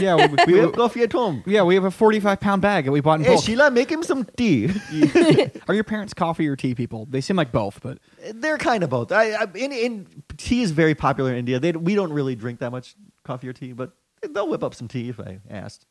[0.00, 1.42] yeah, we, We we, have coffee at home.
[1.46, 3.44] yeah, we have a forty-five pound bag that we bought in Hey bulk.
[3.44, 4.70] Sheila, make him some tea.
[5.68, 7.06] Are your parents coffee or tea people?
[7.10, 7.98] They seem like both, but
[8.34, 9.10] They're kind of both.
[9.12, 11.58] I, I in, in tea is very popular in India.
[11.58, 13.92] They we don't really drink that much coffee or tea, but
[14.30, 15.86] they'll whip up some tea if I asked.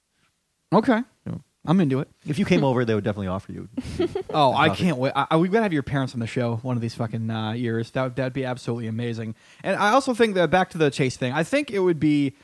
[0.74, 1.02] okay,
[1.66, 2.10] I'm into it.
[2.26, 3.68] If you came over, they would definitely offer you.
[4.34, 5.14] Oh, I can't wait!
[5.16, 7.54] I, I, we gotta have your parents on the show one of these fucking uh,
[7.54, 7.92] years.
[7.92, 9.36] That would- that'd be absolutely amazing.
[9.64, 11.34] And I also think that back to the chase thing.
[11.34, 12.36] I think it would be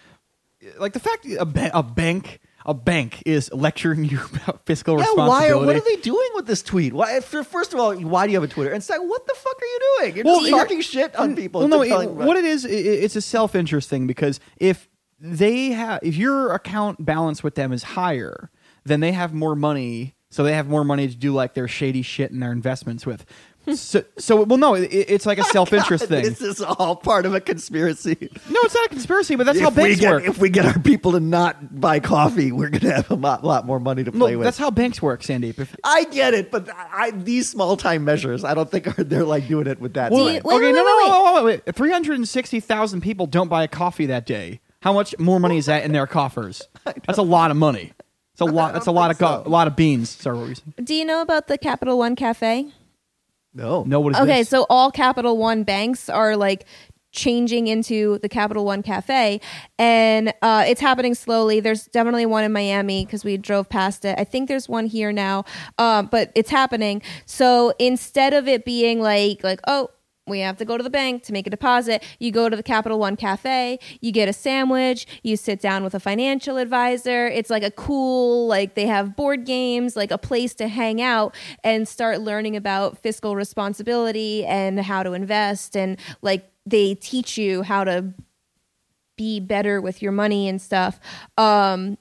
[0.80, 4.96] like the fact that a, ba- a bank a bank is lecturing you about fiscal
[4.98, 5.54] Yeah, responsibility.
[5.54, 6.94] why are, what are they doing with this tweet?
[6.94, 8.72] Why, first of all, why do you have a Twitter?
[8.72, 10.16] And second, what the fuck are you doing?
[10.26, 11.60] You're just talking shit on people.
[11.62, 14.88] Well, no, it- what it is, i- i- it's a self interest thing because if
[15.20, 18.50] they have, if your account balance with them is higher,
[18.86, 22.02] then they have more money, so they have more money to do like their shady
[22.02, 23.26] shit and their investments with.
[23.76, 26.24] so, so well, no, it, it's like a oh self interest thing.
[26.26, 28.18] This is all part of a conspiracy.
[28.50, 30.24] No, it's not a conspiracy, but that's how if, we banks get, work.
[30.26, 33.46] if we get our people to not buy coffee, we're going to have a lot,
[33.46, 34.44] lot more money to No, play with.
[34.44, 35.60] that's how banks work, Sandeep.
[35.60, 39.24] If, I get it, but I, these small time measures, I don't think are, they're
[39.24, 40.12] like doing it with that.
[40.12, 41.08] well, you- wait, okay, wait, no, wait, no, wait.
[41.08, 41.76] no, wait, wait, wait.
[41.76, 44.60] Three hundred and sixty thousand people don't buy a coffee that day.
[44.82, 46.68] How much more money is that in their coffers?
[46.84, 47.94] That's a lot of money.
[48.46, 48.74] It's a lot.
[48.74, 49.48] That's a lot of go- so.
[49.48, 50.10] a lot of beans.
[50.10, 50.74] Sorry, what were you saying?
[50.84, 52.68] Do you know about the Capital One Cafe?
[53.54, 54.50] no, No, what is okay, this?
[54.50, 56.66] so all Capital One banks are like
[57.12, 59.40] changing into the Capital One Cafe,
[59.78, 61.60] and uh, it's happening slowly.
[61.60, 64.18] There's definitely one in Miami because we drove past it.
[64.18, 65.46] I think there's one here now,
[65.78, 67.04] um, but it's happening.
[67.28, 69.90] So instead of it being like like oh.
[70.26, 72.02] We have to go to the bank to make a deposit.
[72.18, 75.94] You go to the Capital One Cafe, you get a sandwich, you sit down with
[75.94, 77.28] a financial advisor.
[77.28, 81.36] It's like a cool, like they have board games, like a place to hang out
[81.64, 85.76] and start learning about fiscal responsibility and how to invest.
[85.76, 88.14] And like they teach you how to
[89.18, 91.00] be better with your money and stuff.
[91.38, 91.98] Um,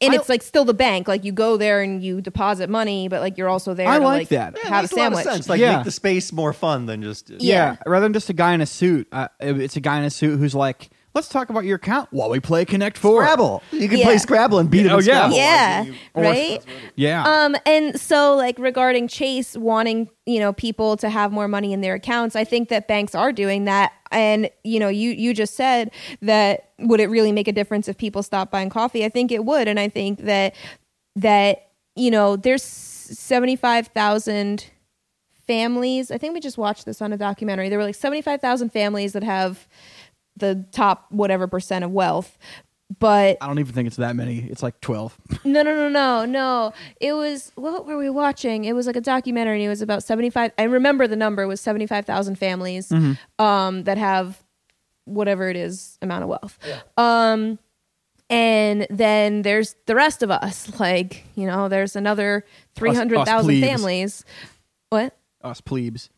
[0.00, 1.08] and I- it's like still the bank.
[1.08, 4.04] Like you go there and you deposit money, but like you're also there I to
[4.04, 4.54] like like that.
[4.56, 5.48] Yeah, it have a makes a lot of sense.
[5.48, 5.76] Like Yeah.
[5.76, 7.30] make the space more fun than just.
[7.30, 7.38] Yeah.
[7.40, 10.10] Yeah, rather than just a guy in a suit, uh, it's a guy in a
[10.10, 13.22] suit who's like, "Let's talk about your account while we play Connect Four.
[13.22, 13.62] Scrabble.
[13.72, 14.04] You can Yeah.
[14.06, 15.30] play Scrabble and beat him Oh, in yeah.
[15.30, 15.36] Scrabble.
[15.36, 16.60] Yeah, right.
[16.96, 21.72] Yeah, Um, and so like regarding Chase wanting, you know, people to have more money
[21.72, 23.92] in their accounts, I think that banks are doing that.
[24.10, 25.90] And, you know, you you just said
[26.22, 29.04] that would it really make a difference if people stop buying coffee?
[29.04, 29.68] I think it would.
[29.68, 30.54] And I think that
[31.16, 34.66] that, you know, there's 75,000
[35.46, 36.10] families.
[36.10, 37.68] I think we just watched this on a documentary.
[37.68, 39.66] There were like 75,000 families that have
[40.36, 42.36] the top whatever percent of wealth.
[42.98, 44.40] But I don't even think it's that many.
[44.40, 45.16] It's like twelve.
[45.44, 46.72] no, no, no, no, no.
[47.00, 48.66] It was what were we watching?
[48.66, 49.56] It was like a documentary.
[49.56, 50.52] And it was about seventy five.
[50.58, 52.92] I remember the number was seventy five thousand families
[53.38, 54.42] um, that have
[55.06, 56.58] whatever it is amount of wealth.
[56.96, 57.58] Um,
[58.30, 60.78] and then there's the rest of us.
[60.78, 62.44] Like you know, there's another
[62.74, 63.66] three hundred thousand plebes.
[63.66, 64.24] families.
[64.90, 65.16] What?
[65.42, 66.10] Us plebes,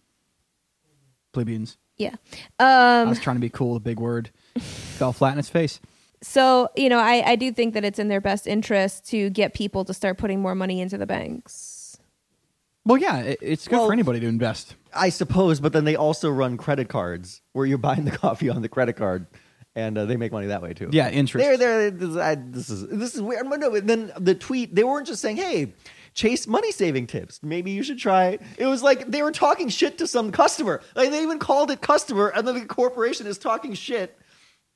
[1.32, 1.78] plebeians.
[1.98, 2.14] Yeah.
[2.58, 3.74] I Um, was trying to be cool.
[3.74, 5.80] The big word fell flat in its face.
[6.22, 9.54] so you know, I, I do think that it's in their best interest to get
[9.54, 11.98] people to start putting more money into the banks.
[12.84, 14.74] Well, yeah, it, it's good Well- for anybody to invest.
[14.98, 18.62] I suppose, but then they also run credit cards where you're buying the coffee on
[18.62, 19.26] the credit card,
[19.74, 20.88] and uh, they make money that way too.
[20.90, 21.44] Yeah, interest.
[21.46, 23.46] They're, they're, this, I, this is this is weird.
[23.46, 25.74] No, but then the tweet they weren't just saying, "Hey,
[26.16, 27.38] Chase money saving tips.
[27.44, 30.80] Maybe you should try it." It was like they were talking shit to some customer.
[30.96, 34.18] Like they even called it customer, and then the corporation is talking shit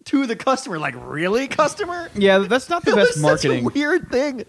[0.05, 0.79] to the customer.
[0.79, 2.11] Like, really, customer?
[2.14, 3.64] Yeah, that's not the It best marketing.
[3.74, 4.44] Weird thing.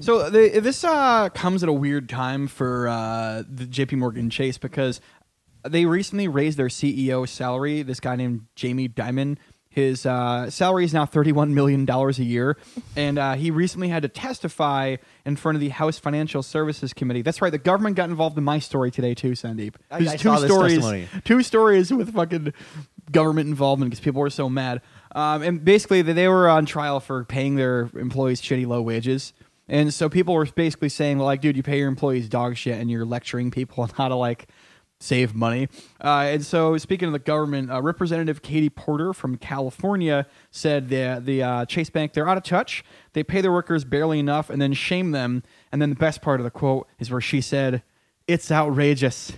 [0.00, 3.96] So the, this uh, comes at a weird time for uh, the J.P.
[3.96, 5.00] Morgan Chase because
[5.66, 7.82] they recently raised their CEO salary.
[7.82, 9.38] This guy named Jamie Dimon,
[9.76, 12.56] his uh, salary is now thirty-one million dollars a year,
[12.96, 17.22] and uh, he recently had to testify in front of the House Financial Services Committee.
[17.22, 19.74] That's right, the government got involved in my story today too, Sandeep.
[19.90, 22.52] I- There's I two stories, two stories with fucking
[23.12, 24.80] government involvement because people were so mad.
[25.14, 29.32] Um, and basically, they- they were on trial for paying their employees shitty low wages.
[29.68, 32.78] And so people were basically saying, well, like, dude, you pay your employees dog shit
[32.78, 34.46] and you're lecturing people on how to, like,
[34.98, 35.68] save money.
[36.02, 41.20] Uh, and so, speaking of the government, uh, Representative Katie Porter from California said the,
[41.22, 42.84] the uh, Chase Bank, they're out of touch.
[43.12, 45.42] They pay their workers barely enough and then shame them.
[45.70, 47.82] And then the best part of the quote is where she said,
[48.26, 49.32] it's outrageous,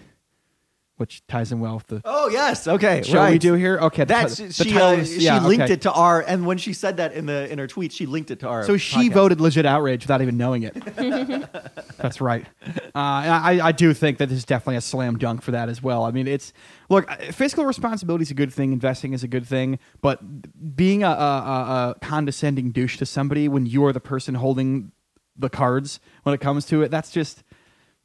[0.99, 3.33] which ties in well with the Oh yes, okay, show right.
[3.33, 3.79] we do here.
[3.79, 4.73] Okay, the That's ti- the she.
[4.73, 5.73] title Uh, is- she yeah, linked okay.
[5.73, 8.31] it to our, and when she said that in the in her tweet, she linked
[8.31, 8.65] it to our.
[8.65, 9.13] So she podcast.
[9.15, 10.75] voted legit outrage without even knowing it.
[11.99, 12.47] That's right.
[12.67, 15.83] Uh, I, I do think that this is definitely a slam dunk for that as
[15.83, 16.05] well.
[16.05, 16.53] I mean, it's
[16.89, 20.21] look, uh, fiscal responsibility is a good thing, investing is a good thing, but
[20.77, 24.93] being a, a, a, a condescending douche to somebody when you are the person holding
[25.37, 27.43] the cards when it comes to it, that's just,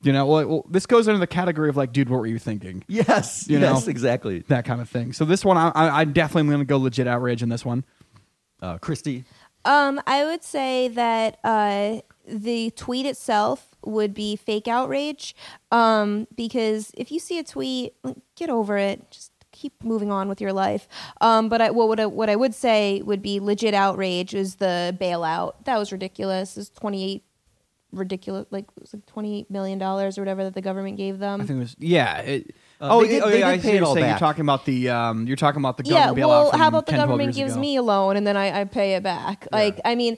[0.04, 2.40] you know, well, well, this goes under the category of like, dude, what were you
[2.40, 2.84] thinking?
[2.88, 3.90] Yes, You yes, know?
[3.90, 4.40] exactly.
[4.50, 5.14] That kind of thing.
[5.14, 7.66] So this one, I, I, I definitely am going to go legit outrage in this
[7.66, 7.84] one.
[8.62, 9.24] Uh, Christy,
[9.66, 15.36] Um, I would say that uh, the tweet itself would be fake outrage.
[15.72, 19.10] Um, because if you see a tweet, like, get over it.
[19.12, 20.88] Just keep moving on with your life.
[21.22, 24.56] Um, but I, well, what I, what I would say would be legit outrage is
[24.56, 25.66] the bailout.
[25.66, 26.58] That was ridiculous.
[26.58, 27.24] It's twenty eight
[27.94, 31.20] ridiculous, like it was like twenty eight million dollars or whatever that the government gave
[31.20, 31.40] them.
[31.42, 32.18] I think it was yeah.
[32.20, 33.96] It, Uh, oh, they did- oh, they yeah, did I pay see it what all
[33.96, 34.12] you're saying.
[34.14, 34.20] back.
[34.22, 36.28] You're talking about the um, you're talking about the yeah, government bailout.
[36.28, 37.62] well, from how about the 10, 12 government years gives ago.
[37.62, 39.48] me a loan and then I, I pay it back?
[39.52, 40.18] Like, I mean,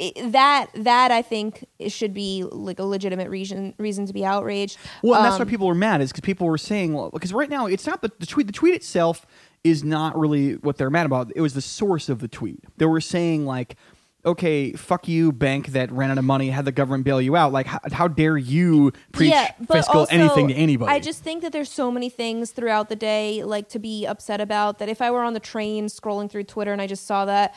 [0.00, 4.24] i that that I think it should be like a legitimate reason reason to be
[4.24, 4.78] outraged.
[5.02, 7.32] Well, and that's why Um, people were mad is because people were saying well, because
[7.32, 8.46] right now it's not the, the tweet.
[8.46, 9.26] The tweet itself
[9.64, 11.32] is not really what they're mad about.
[11.34, 12.60] It was the source of the tweet.
[12.78, 13.76] They were saying like.
[14.24, 17.52] Okay, fuck you, bank that ran out of money, had the government bail you out.
[17.52, 20.90] Like, how, how dare you preach yeah, fiscal also, anything to anybody?
[20.90, 24.40] I just think that there's so many things throughout the day like to be upset
[24.40, 27.26] about that if I were on the train scrolling through Twitter and I just saw
[27.26, 27.54] that,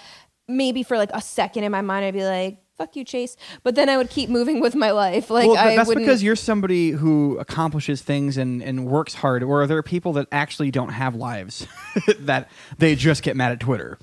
[0.47, 3.75] maybe for like a second in my mind I'd be like, "Fuck you, Chase," but
[3.75, 5.29] then I would keep moving with my life.
[5.29, 9.67] Like well, that's because you're somebody who accomplishes things and, and works hard, or are
[9.67, 11.65] there people that actually don't have lives
[12.19, 13.97] that they just get mad at Twitter.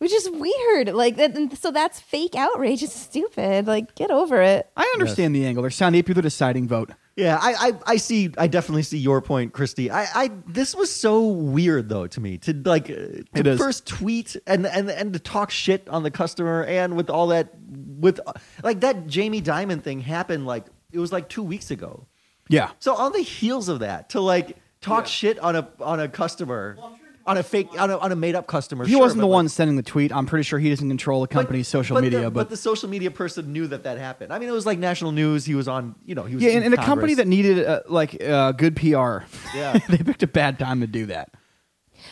[0.00, 0.94] Which is weird.
[0.94, 2.82] Like that, so that's fake outrage.
[2.82, 3.66] It's stupid.
[3.66, 4.66] Like get over it.
[4.74, 5.62] I understand the angle.
[5.62, 6.90] There, Sandeep, you're the deciding vote.
[7.16, 8.30] Yeah, I, I, I see.
[8.38, 9.90] I definitely see your point, Christy.
[9.90, 13.58] I, I, this was so weird though to me to like uh, to is.
[13.58, 17.52] first tweet and and and to talk shit on the customer and with all that
[17.98, 18.20] with
[18.62, 22.06] like that Jamie Dimon thing happened like it was like two weeks ago.
[22.48, 22.70] Yeah.
[22.78, 25.08] So on the heels of that, to like talk Yeah.
[25.10, 26.78] shit on a on a customer,
[27.26, 28.84] on a fake on a, on a made up customer.
[28.84, 30.12] He sure, wasn't but, the like- one sending the tweet.
[30.12, 32.56] I'm pretty sure he doesn't control the but- company's social but media, the, but, the
[32.56, 34.32] social media person knew that that happened.
[34.32, 35.44] I mean, it was like national news.
[35.44, 37.64] He was on, you know, he was yeah, in and, and a company that needed
[37.64, 39.24] uh, like uh, good PR.
[39.54, 39.78] Yeah.
[39.88, 41.34] they picked a bad time to do that.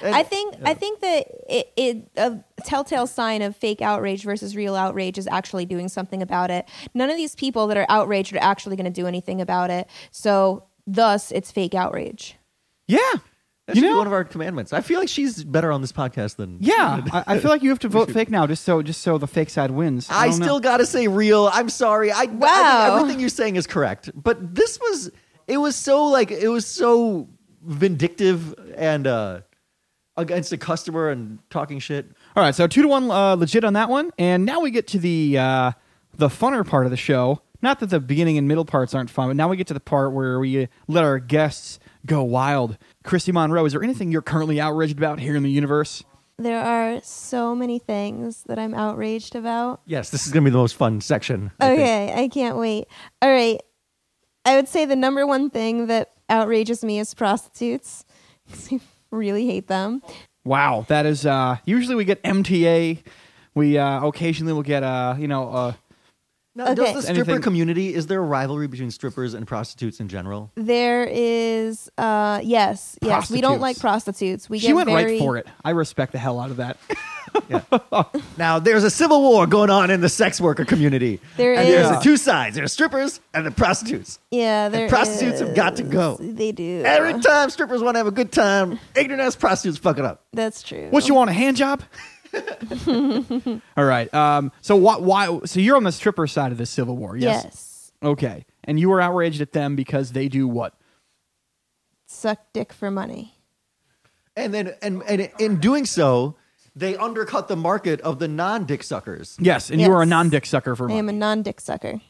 [0.03, 4.55] And- I think I think that it, it a telltale sign of fake outrage versus
[4.55, 6.69] real outrage is actually doing something about it.
[6.95, 9.89] None of these people that are outraged are actually going to do anything about it.
[10.11, 12.37] So thus, it's fake outrage.
[12.87, 13.13] Yeah,
[13.69, 14.73] That you should be know, one of our commandments.
[14.73, 17.03] I feel like she's better on this podcast than yeah.
[17.13, 19.27] I, I feel like you have to vote fake now, just so just so the
[19.27, 20.09] fake side wins.
[20.11, 21.51] I, don't still gotta say real.
[21.53, 22.11] I'm sorry.
[22.11, 22.97] I, I think Wow.
[22.97, 25.11] everything you're saying is correct, but this was
[25.47, 27.29] it was so like it was so
[27.63, 29.41] vindictive and uh
[30.17, 32.07] against a customer and talking shit.
[32.35, 34.87] All right, so two to one uh, legit on that one, and now we get
[34.89, 35.73] to the uh,
[36.17, 37.43] the funner part of the show.
[37.61, 39.81] Not that the beginning and middle parts aren't fun, but now we get to the
[39.81, 42.79] part where we uh, let our guests go wild.
[43.05, 46.05] Christy Monroe, is there anything you're currently outraged about here in the universe?
[46.39, 49.81] There are so many things that I'm outraged about.
[49.87, 51.51] Yes, this is gonna be the most fun section.
[51.59, 51.81] I think.
[51.81, 52.87] Okay, I can't wait.
[53.21, 53.61] All right.
[54.45, 58.05] I would say the number one thing that outrages me is prostitutes.
[58.71, 58.81] I
[59.11, 60.01] really hate them.
[60.45, 63.03] Wow, that is uh, usually we get MTA.
[63.55, 65.73] We uh, occasionally will get uh, you know uh,
[66.59, 66.75] Now, Okay.
[66.75, 70.51] does the stripper Anything- community is there a rivalry between strippers and prostitutes in general?
[70.57, 73.31] There is, uh, yes, yes.
[73.31, 73.61] We don't Prostitutes.
[73.63, 74.51] like prostitutes.
[74.51, 75.47] We she get went very, right for it.
[75.65, 76.77] I respect the hell out of that.
[78.39, 81.21] Now there's a civil war going on in the sex worker community.
[81.37, 81.97] There and there's is.
[81.97, 82.57] the two sides.
[82.57, 84.19] There's strippers and the prostitutes.
[84.31, 85.89] Yeah, there prostitutes have got to is.
[85.91, 86.17] go.
[86.21, 86.83] They do.
[86.85, 90.23] Every time strippers want to have a good time, ignorant ass prostitutes fuck it up.
[90.33, 90.89] That's true.
[90.91, 91.83] What you want a hand job?
[93.77, 94.13] All right.
[94.15, 94.53] Um.
[94.61, 94.97] So why?
[94.99, 95.41] Why?
[95.45, 97.17] So you're on the stripper side of the civil war.
[97.17, 97.45] Yes.
[97.45, 97.93] Yes.
[98.03, 98.45] Okay.
[98.65, 100.75] And you were outraged at them because they do what?
[102.07, 103.35] Suck dick for money.
[104.37, 106.37] And then, and, and in doing so,
[106.77, 109.37] they undercut the market of the non-dick suckers.
[109.41, 109.69] Yes.
[109.69, 110.11] And you are a Yes.
[110.11, 112.01] non-dick sucker for I am a non dick sucker.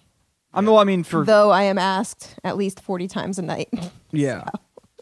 [0.52, 0.78] I'm well.
[0.78, 3.68] I mean, for Though I am asked at least 40 times a night.
[4.12, 4.44] yeah.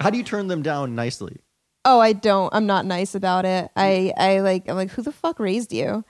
[0.01, 1.39] How do you turn them down nicely?
[1.87, 2.53] Oh, I don't.
[2.53, 3.71] I'm not nice about it.
[3.77, 6.05] I, I like, I'm like, who the fuck raised you?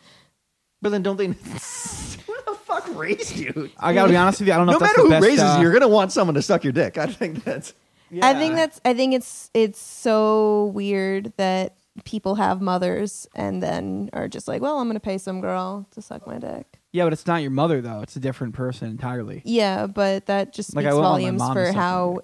[0.83, 1.27] But then don't they?
[2.27, 3.71] Who the fuck raised you?
[3.79, 4.55] I gotta be honest with you.
[4.55, 4.73] I don't know.
[4.73, 6.43] No if that's matter the who best, raises uh, you, you're gonna want someone to
[6.43, 6.99] suck your dick.
[6.99, 7.75] I think that's.
[8.23, 14.11] I think that's, I think it's, it's so weird that people have mothers and then
[14.13, 16.79] are just like, well, I'm going to pay some girl to suck my dick.
[16.93, 18.03] Yeah, but it's not your mother though.
[18.03, 19.43] It's a different person entirely.
[19.45, 22.21] Yeah, but that just Like, speaks I wouldn't want my volumes for how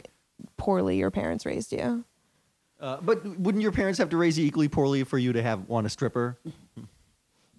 [0.56, 2.04] poorly your parents raised you.
[2.82, 5.68] Uh, but wouldn't your parents have to raise you equally poorly for you to have
[5.68, 6.36] want a stripper?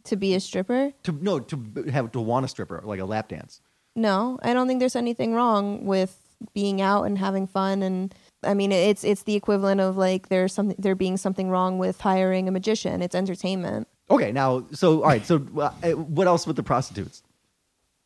[0.04, 0.92] To be a stripper?
[1.04, 3.62] To no, to have to want a stripper like a lap dance.
[3.96, 6.20] No, I don't think there's anything wrong with
[6.54, 10.52] being out and having fun and I mean it's it's the equivalent of like there's
[10.52, 13.02] something there being something wrong with hiring a magician.
[13.02, 13.88] It's entertainment.
[14.12, 15.26] Okay, now so all right.
[15.26, 17.24] So uh, uh, what else with the prostitutes?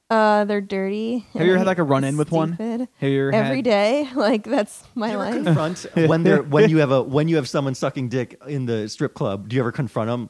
[0.09, 1.25] Uh they're dirty.
[1.33, 2.55] Have you ever had like a run-in with one?
[2.55, 2.87] stupid.
[2.99, 5.43] Have you ever Every had- day, like that's my Do you ever life.
[5.45, 8.87] confront when they're when you have a when you have someone sucking dick in the
[8.87, 9.49] strip club?
[9.49, 10.29] Do you ever confront them?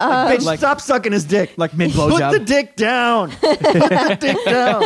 [0.00, 1.52] Like, Bitch, Like- stop sucking his dick.
[1.56, 2.32] Like mid Put blowjob.
[2.32, 3.30] the dick down.
[3.32, 4.82] Put the dick down.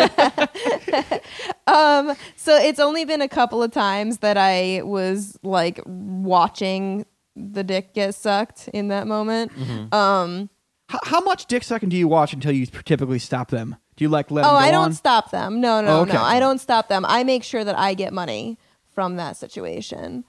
[2.36, 7.94] So it's only been a couple of times that I was like watching the dick
[7.94, 9.52] get sucked in that moment.
[9.54, 9.94] Mm-hmm.
[9.94, 10.50] Um
[10.88, 13.76] How, how much dick sucking do you watch until you typically stop them?
[13.96, 14.92] Do you like let Oh, I don't on?
[14.92, 15.60] stop them.
[15.60, 16.12] No, no, Oh, okay.
[16.14, 16.22] no.
[16.22, 17.04] I don't stop them.
[17.08, 18.58] I make sure that I get money
[18.94, 20.24] from that situation.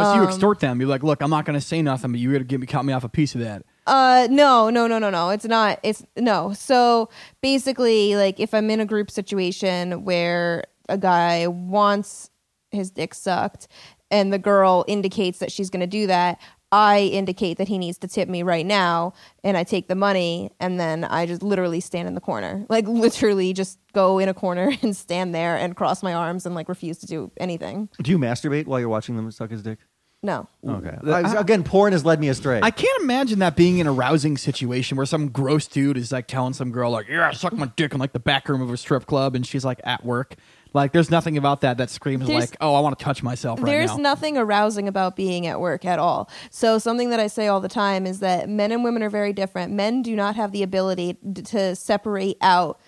[0.00, 0.80] So you um, extort them.
[0.80, 2.66] You're like, look, I'm not going to say nothing, but you got to give me
[2.66, 3.62] cut me off a piece of that.
[3.86, 5.28] Uh, no, no, no, no, no.
[5.30, 5.78] It's not.
[5.82, 6.54] It's no.
[6.54, 7.10] So
[7.42, 12.30] basically, like if I'm in a group situation where a guy wants
[12.70, 13.68] his dick sucked,
[14.10, 16.38] and the girl indicates that she's going to do that,
[16.72, 20.50] I indicate that he needs to tip me right now, and I take the money,
[20.60, 24.34] and then I just literally stand in the corner, like literally just go in a
[24.34, 27.88] corner and stand there and cross my arms and like refuse to do anything.
[28.02, 29.78] Do you masturbate while you're watching them suck his dick?
[30.22, 30.46] No.
[30.68, 30.96] Okay.
[31.10, 32.60] I- again, porn has led me astray.
[32.62, 36.52] I can't imagine that being an arousing situation where some gross dude is like telling
[36.52, 39.06] some girl like, "Yeah, suck my dick" in like the back room of a strip
[39.06, 40.34] club, and she's like at work.
[40.72, 43.58] Like, there's nothing about that that screams There's- like, "Oh, I want to touch myself
[43.60, 46.30] right There's now." nothing arousing about being at work at all.
[46.50, 49.32] So something that I say all the time is that men and women are very
[49.32, 49.72] different.
[49.72, 52.78] Men do not have the ability d- to separate out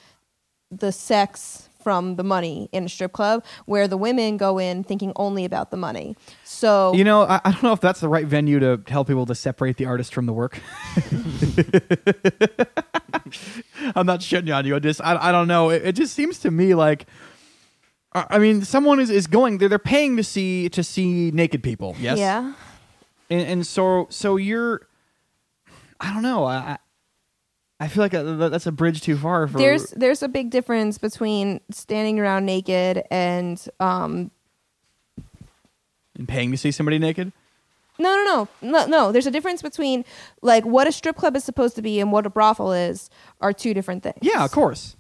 [0.71, 5.13] the sex from the money in a strip club, where the women go in thinking
[5.17, 6.15] only about the money.
[6.45, 9.27] So you know, I, I don't know if that's the right venue to tell people
[9.27, 10.61] to separate the artist from the work.
[13.97, 14.77] I'm not shitting on you.
[14.77, 15.71] I just, I, I don't know.
[15.71, 17.07] It, it just seems to me like,
[18.15, 19.59] I I mean, someone is, is going.
[19.59, 21.97] They're, they're paying to see to see naked people.
[21.99, 22.19] Yes.
[22.19, 22.53] yeah,
[23.31, 24.87] and, and so so you're
[26.01, 26.79] i don't know i I-
[27.81, 30.99] i feel like uh, that's a bridge too far for there's there's a big difference
[30.99, 34.31] between standing around naked and um,
[36.17, 37.33] and paying to see somebody naked
[37.99, 39.13] No, no, no, no, no.
[39.13, 40.05] There's a difference between
[40.43, 43.53] like what a strip club is supposed to be and what a brothel is are
[43.53, 44.19] two different things.
[44.23, 44.97] yeah of course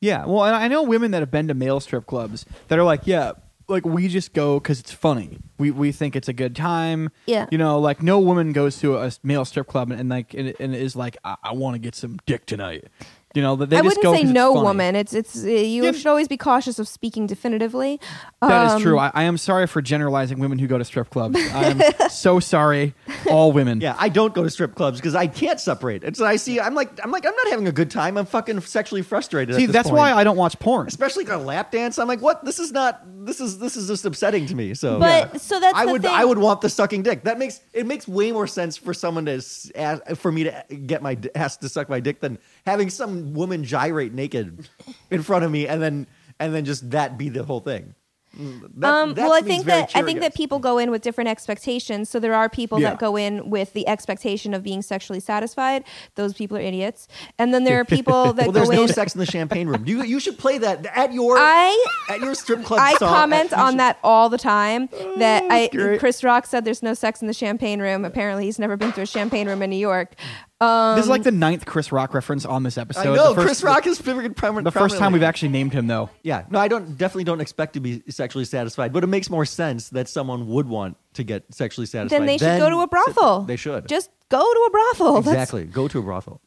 [0.00, 2.84] yeah well and i know women that have been to male strip clubs that are
[2.84, 3.32] like yeah
[3.68, 5.38] like we just go because it's funny.
[5.58, 7.10] We we think it's a good time.
[7.26, 7.46] Yeah.
[7.50, 10.54] you know like no woman goes to a male strip club and, and like and,
[10.58, 12.84] and is like i, I want to get some dick tonight
[13.34, 14.64] you know that they I wouldn't go say 'cause it's no funny.
[14.66, 14.96] woman.
[14.96, 15.92] It's it's uh, you Yeah.
[15.92, 18.00] should always be cautious of speaking definitively.
[18.40, 18.98] That is Um, true.
[18.98, 21.36] I, I am sorry for generalizing women who go to strip clubs.
[21.52, 22.94] I am so sorry,
[23.30, 23.80] all women.
[23.80, 26.04] Yeah, I don't go to strip clubs because I can't separate.
[26.04, 28.16] And so I see, I'm like, I'm like, I'm not having a good time.
[28.16, 29.56] I'm fucking sexually frustrated.
[29.56, 29.98] See, at this that's point.
[29.98, 30.86] why I don't watch porn.
[30.88, 31.98] especially like a lap dance.
[31.98, 32.44] I'm like, what?
[32.44, 33.02] This is not.
[33.26, 34.72] This is this is just upsetting to me.
[34.74, 35.38] So, But- yeah.
[35.38, 36.12] so that's I the would thing.
[36.14, 37.24] I would want the sucking dick.
[37.24, 39.42] That makes it makes way more sense for someone to
[39.74, 43.64] ask, for me to get my ass to suck my dick than having some woman
[43.64, 44.68] gyrate naked
[45.10, 46.06] in front of me and then
[46.40, 47.94] and then just that be the whole thing.
[48.76, 50.58] That, um, that well, I to me is think very that I think that people
[50.60, 52.08] go in with different expectations.
[52.10, 52.90] So there are people Yeah.
[52.90, 55.82] that go in with the expectation of being sexually satisfied.
[56.14, 57.08] Those people are idiots.
[57.38, 58.88] And then there are people that Well, there's go no in.
[58.88, 59.84] sex in the champagne room.
[59.86, 62.80] You you should play that at your I at your strip club.
[62.80, 63.08] I song.
[63.08, 64.88] comment You on should- that all the time.
[65.16, 65.98] That I great.
[65.98, 68.04] Chris Rock said there's no sex in the champagne room.
[68.04, 70.14] Apparently, he's never been to a champagne room in New York.
[70.60, 73.12] This is like um, the ninth Chris Rock reference on this episode.
[73.12, 74.64] I know first- Chris Rock is favorite primary.
[74.64, 76.10] The first time we've actually named him, though.
[76.22, 79.44] Yeah, no, I don't definitely don't expect to be sexually satisfied, but it makes more
[79.44, 82.18] sense that someone would want to get sexually satisfied.
[82.20, 83.42] then they should go to a brothel.
[83.42, 85.22] They should just go to a brothel.
[85.22, 86.40] That's- exactly go to a brothel.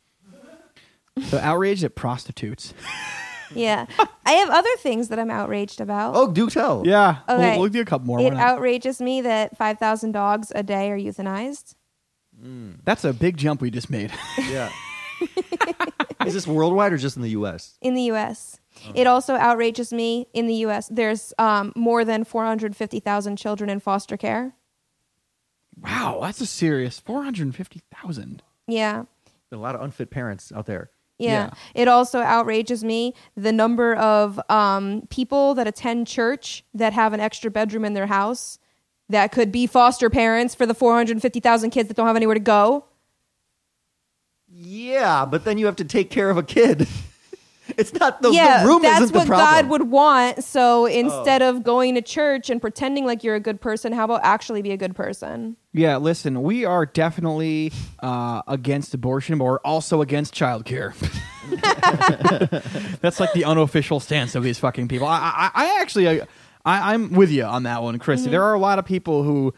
[1.24, 2.74] So outraged at prostitutes.
[3.55, 3.86] yeah,
[4.26, 6.16] I have other things that I'm outraged about.
[6.16, 6.84] Oh, do tell.
[6.86, 7.18] Yeah.
[7.28, 7.51] Okay.
[7.51, 8.22] We'll, we'll do a couple more.
[8.22, 11.76] it outrages me that 5,000 dogs a day are euthanized.
[12.84, 14.12] That's a big jump we just made.
[14.38, 14.72] yeah.
[16.26, 17.78] is this worldwide or just in the U.S.?
[17.82, 18.60] in the U.S.
[18.88, 18.92] Oh.
[18.96, 20.88] It also outrages me in the U.S.
[20.92, 24.54] There's um, more than 450,000 children in foster care.
[25.82, 28.42] wow, that's a serious 450,000.
[28.68, 29.04] Yeah.
[29.50, 30.89] There are a lot of unfit parents out there.
[31.18, 31.30] Yeah.
[31.30, 31.54] Yeah.
[31.76, 37.20] It also outrages me the number of um, people that attend church that have an
[37.20, 38.58] extra bedroom in their house
[39.12, 42.86] that could be foster parents for the 450,000 kids that don't have anywhere to go.
[44.47, 46.88] Yeah, but then you have to take care of a kid.
[47.78, 49.47] it's not the, yeah, the room that's isn't the what problem.
[49.47, 50.43] God would want.
[50.43, 54.22] So instead of going to church and pretending like you're a good person, how about
[54.24, 55.55] actually be a good person?
[55.74, 60.93] Yeah, listen, we are definitely uh, against abortion, but we're also against childcare.
[63.01, 65.07] That's like the unofficial stance of these fucking people.
[65.07, 66.28] I, I, I actually, I,
[66.66, 68.26] I, I'm with you on that one, Christy.
[68.26, 68.32] Mm-hmm.
[68.32, 69.53] There are a lot of people who,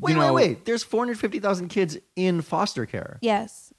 [0.00, 0.64] Wait, you know, wait, wait.
[0.64, 3.18] There's 450,000 kids in foster care.
[3.20, 3.72] Yes.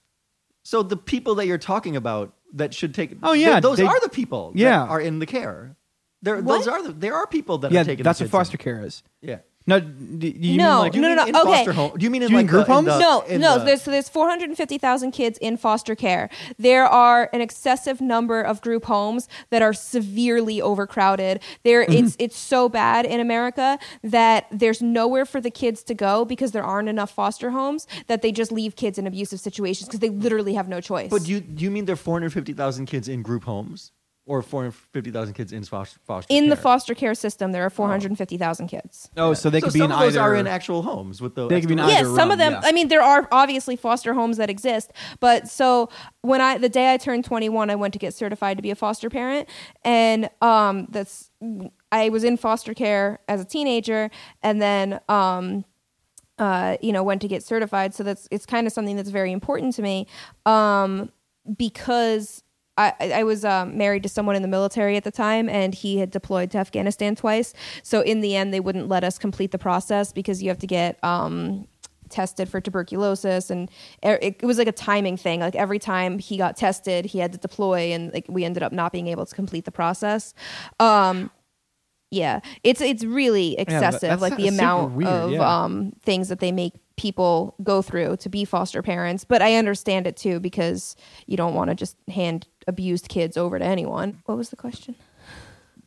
[0.63, 3.85] So the people that you're talking about that should take Oh, yeah, th- those they-
[3.85, 4.79] are the people Yeah.
[4.79, 5.75] that are in the care.
[6.21, 6.45] There What?
[6.45, 8.39] those are the, there are people that Yeah, are taking that's the what kids in.
[8.39, 9.03] foster care is.
[9.21, 9.39] Yeah.
[9.69, 11.45] No, d- do you No, mean like, Do you No, mean no, in okay.
[11.57, 11.91] foster home?
[11.97, 12.87] Do you mean in Do you like mean group the, in homes?
[12.87, 13.59] the- no, in no.
[13.59, 16.29] the- There's there's 450,000 kids in foster care.
[16.57, 21.41] There are an excessive number of group homes that are severely overcrowded.
[21.63, 22.05] There, Mm-hmm.
[22.05, 26.51] it's it's so bad in America that there's nowhere for the kids to go because
[26.51, 27.87] there aren't enough foster homes.
[28.07, 31.09] That they just leave kids in abusive situations because they literally have no choice.
[31.09, 33.91] But do you do you mean there are 450,000 kids in group homes
[34.29, 39.09] or 450,000 kids in foster foster in the foster care system, there are 450,000 kids.
[39.17, 40.21] oh, so they so could be some in of those either.
[40.21, 42.53] are in actual homes with the They could be in either Yes, some of them.
[42.53, 42.61] yeah.
[42.63, 45.89] I mean, there are obviously foster homes that exist, but so
[46.21, 48.75] when I the day I turned 21, I went to get certified to be a
[48.75, 49.49] foster parent,
[49.83, 51.31] and um, that's
[51.91, 54.11] I was in foster care as a teenager,
[54.43, 55.65] and then um,
[56.37, 57.95] uh, you know, went to get certified.
[57.95, 60.05] So that's it's kind of something that's very important to me,
[60.45, 61.11] um,
[61.57, 62.43] because.
[62.79, 65.97] I, I was um, married to someone in the military at the time, and he
[65.97, 67.53] had deployed to Afghanistan twice.
[67.83, 70.67] So in the end, they wouldn't let us complete the process because you have to
[70.67, 71.67] get um,
[72.09, 73.69] tested for tuberculosis, and
[74.05, 75.41] er- it, it was like a timing thing.
[75.41, 78.71] Like every time he got tested, he had to deploy, and like we ended up
[78.71, 80.33] not being able to complete the process.
[80.79, 81.31] Um,
[82.11, 85.63] yeah, it's it's really excessive, that's like the amount weird, of yeah.
[85.63, 89.23] um, things that they make people go through to be foster parents.
[89.23, 90.95] But I understand it too because
[91.27, 94.21] you don't want to just hand abused kids over to anyone.
[94.25, 94.95] What was the question?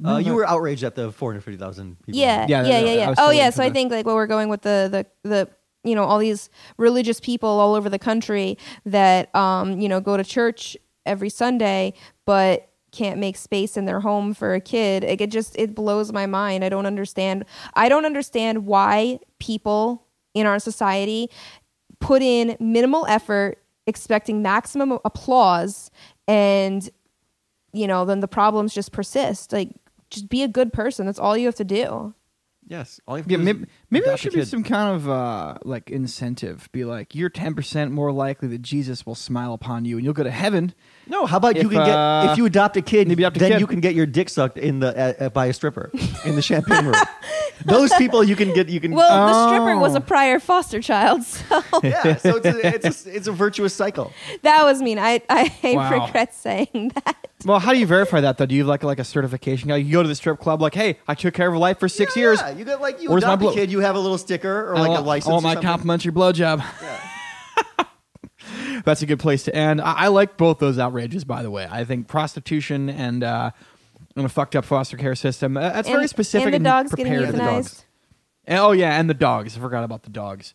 [0.04, 2.20] Uh, you were outraged at the 450,000 people.
[2.20, 3.06] Yeah, Yeah, yeah, no, yeah, yeah.
[3.06, 3.46] I was Oh, yeah.
[3.46, 4.88] into So I the- think like what we're going with the
[5.22, 5.48] the the
[5.84, 10.16] you know all these religious people all over the country that um you know go
[10.16, 10.76] to church
[11.06, 11.94] every Sunday,
[12.26, 15.02] but can't make space in their home for a kid.
[15.04, 16.64] Like, it just it blows my mind.
[16.64, 17.44] I don't understand.
[17.74, 20.04] I don't understand why people
[20.34, 21.30] in our society
[22.00, 25.90] put in minimal effort expecting maximum applause
[26.28, 26.88] and
[27.72, 29.52] you know then the problems just persist.
[29.52, 29.70] Like
[30.10, 31.06] just be a good person.
[31.06, 32.14] That's all you have to do.
[32.66, 33.00] Yes.
[33.06, 34.48] All you have to Yeah, do is maybe, maybe there adopt a should be kid.
[34.48, 36.68] some kind of uh, like incentive.
[36.72, 40.14] Be like, you're ten percent more likely that Jesus will smile upon you, and you'll
[40.14, 40.74] go to heaven.
[41.06, 43.36] No, how about you can uh, get if you adopt a kid, if you adopt
[43.36, 43.60] a then kid.
[43.60, 45.90] you can get your dick sucked in the uh, by a stripper
[46.24, 46.94] in the champagne room.
[47.64, 49.98] Those people you can get you can well the stripper was Oh.
[49.98, 52.16] a prior foster child so yeah.
[52.16, 54.12] So it's a, it's a, it's a virtuous cycle.
[54.42, 56.06] that was mean i i Wow.
[56.06, 58.46] regret saying that Well, how do you verify that though?
[58.46, 59.68] Do you have like like a certification?
[59.70, 61.88] You go to the strip club, like, hey, I took care of a life for
[61.88, 62.38] six years.
[62.40, 64.18] Yeah, you get like you Where's my adopt a blow- kid, you have a little
[64.18, 65.28] sticker or like want, a license.
[65.28, 65.68] I want my something.
[65.68, 66.64] complimentary blowjob.
[66.82, 67.84] Yeah.
[68.84, 69.80] That's a good place to end.
[69.80, 71.68] I, I like both those outrages, by the way.
[71.70, 73.50] I think prostitution and uh,
[74.16, 75.56] and a fucked up foster care system.
[75.56, 77.68] uh, That's very specific and the dogs prepared getting to the dogs.
[77.72, 77.84] euthanized
[78.46, 79.56] And- oh yeah, and the dogs.
[79.56, 80.54] I forgot about the dogs.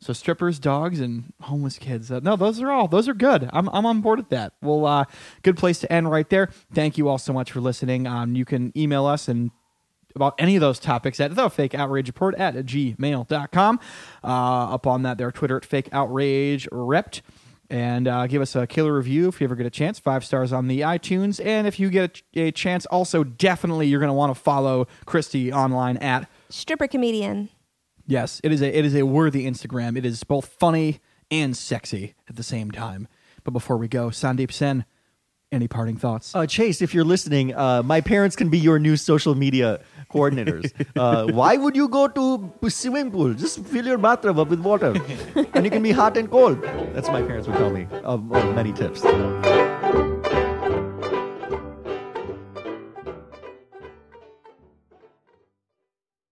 [0.00, 2.10] So strippers, dogs, and homeless kids.
[2.10, 2.88] Uh, no, those are all.
[2.88, 3.48] Those are good.
[3.54, 4.52] I'm, I'm on board with that.
[4.60, 5.04] Well, uh,
[5.40, 6.50] good place to end right there.
[6.74, 8.06] Thank you all so much for listening.
[8.06, 9.50] Um, you can email us and
[10.14, 13.80] about any of those topics at the fake outrage report at gmail.com.
[14.22, 17.22] Uh, up on that, there, Twitter at fake outrage rept.
[17.70, 19.98] And uh, give us a killer review if you ever get a chance.
[19.98, 21.44] Five stars on the iTunes.
[21.44, 24.86] And if you get a, a chance, also definitely you're going to want to follow
[25.06, 27.48] Christy online at stripper comedian
[28.06, 29.96] Yes, it is a it is a worthy Instagram.
[29.96, 31.00] It is both funny
[31.30, 33.08] and sexy at the same time.
[33.44, 34.84] But before we go, Sandeep Sen,
[35.54, 36.34] any parting thoughts?
[36.34, 39.80] Uh, Chase, if you're listening, uh, my parents can be your new social media
[40.12, 40.72] coordinators.
[40.96, 43.34] uh, why would you go to swimming pool?
[43.34, 44.94] Just fill your bathtub up with water,
[45.54, 46.62] and you can be hot and cold.
[46.92, 49.02] That's what my parents would tell me of, of many tips.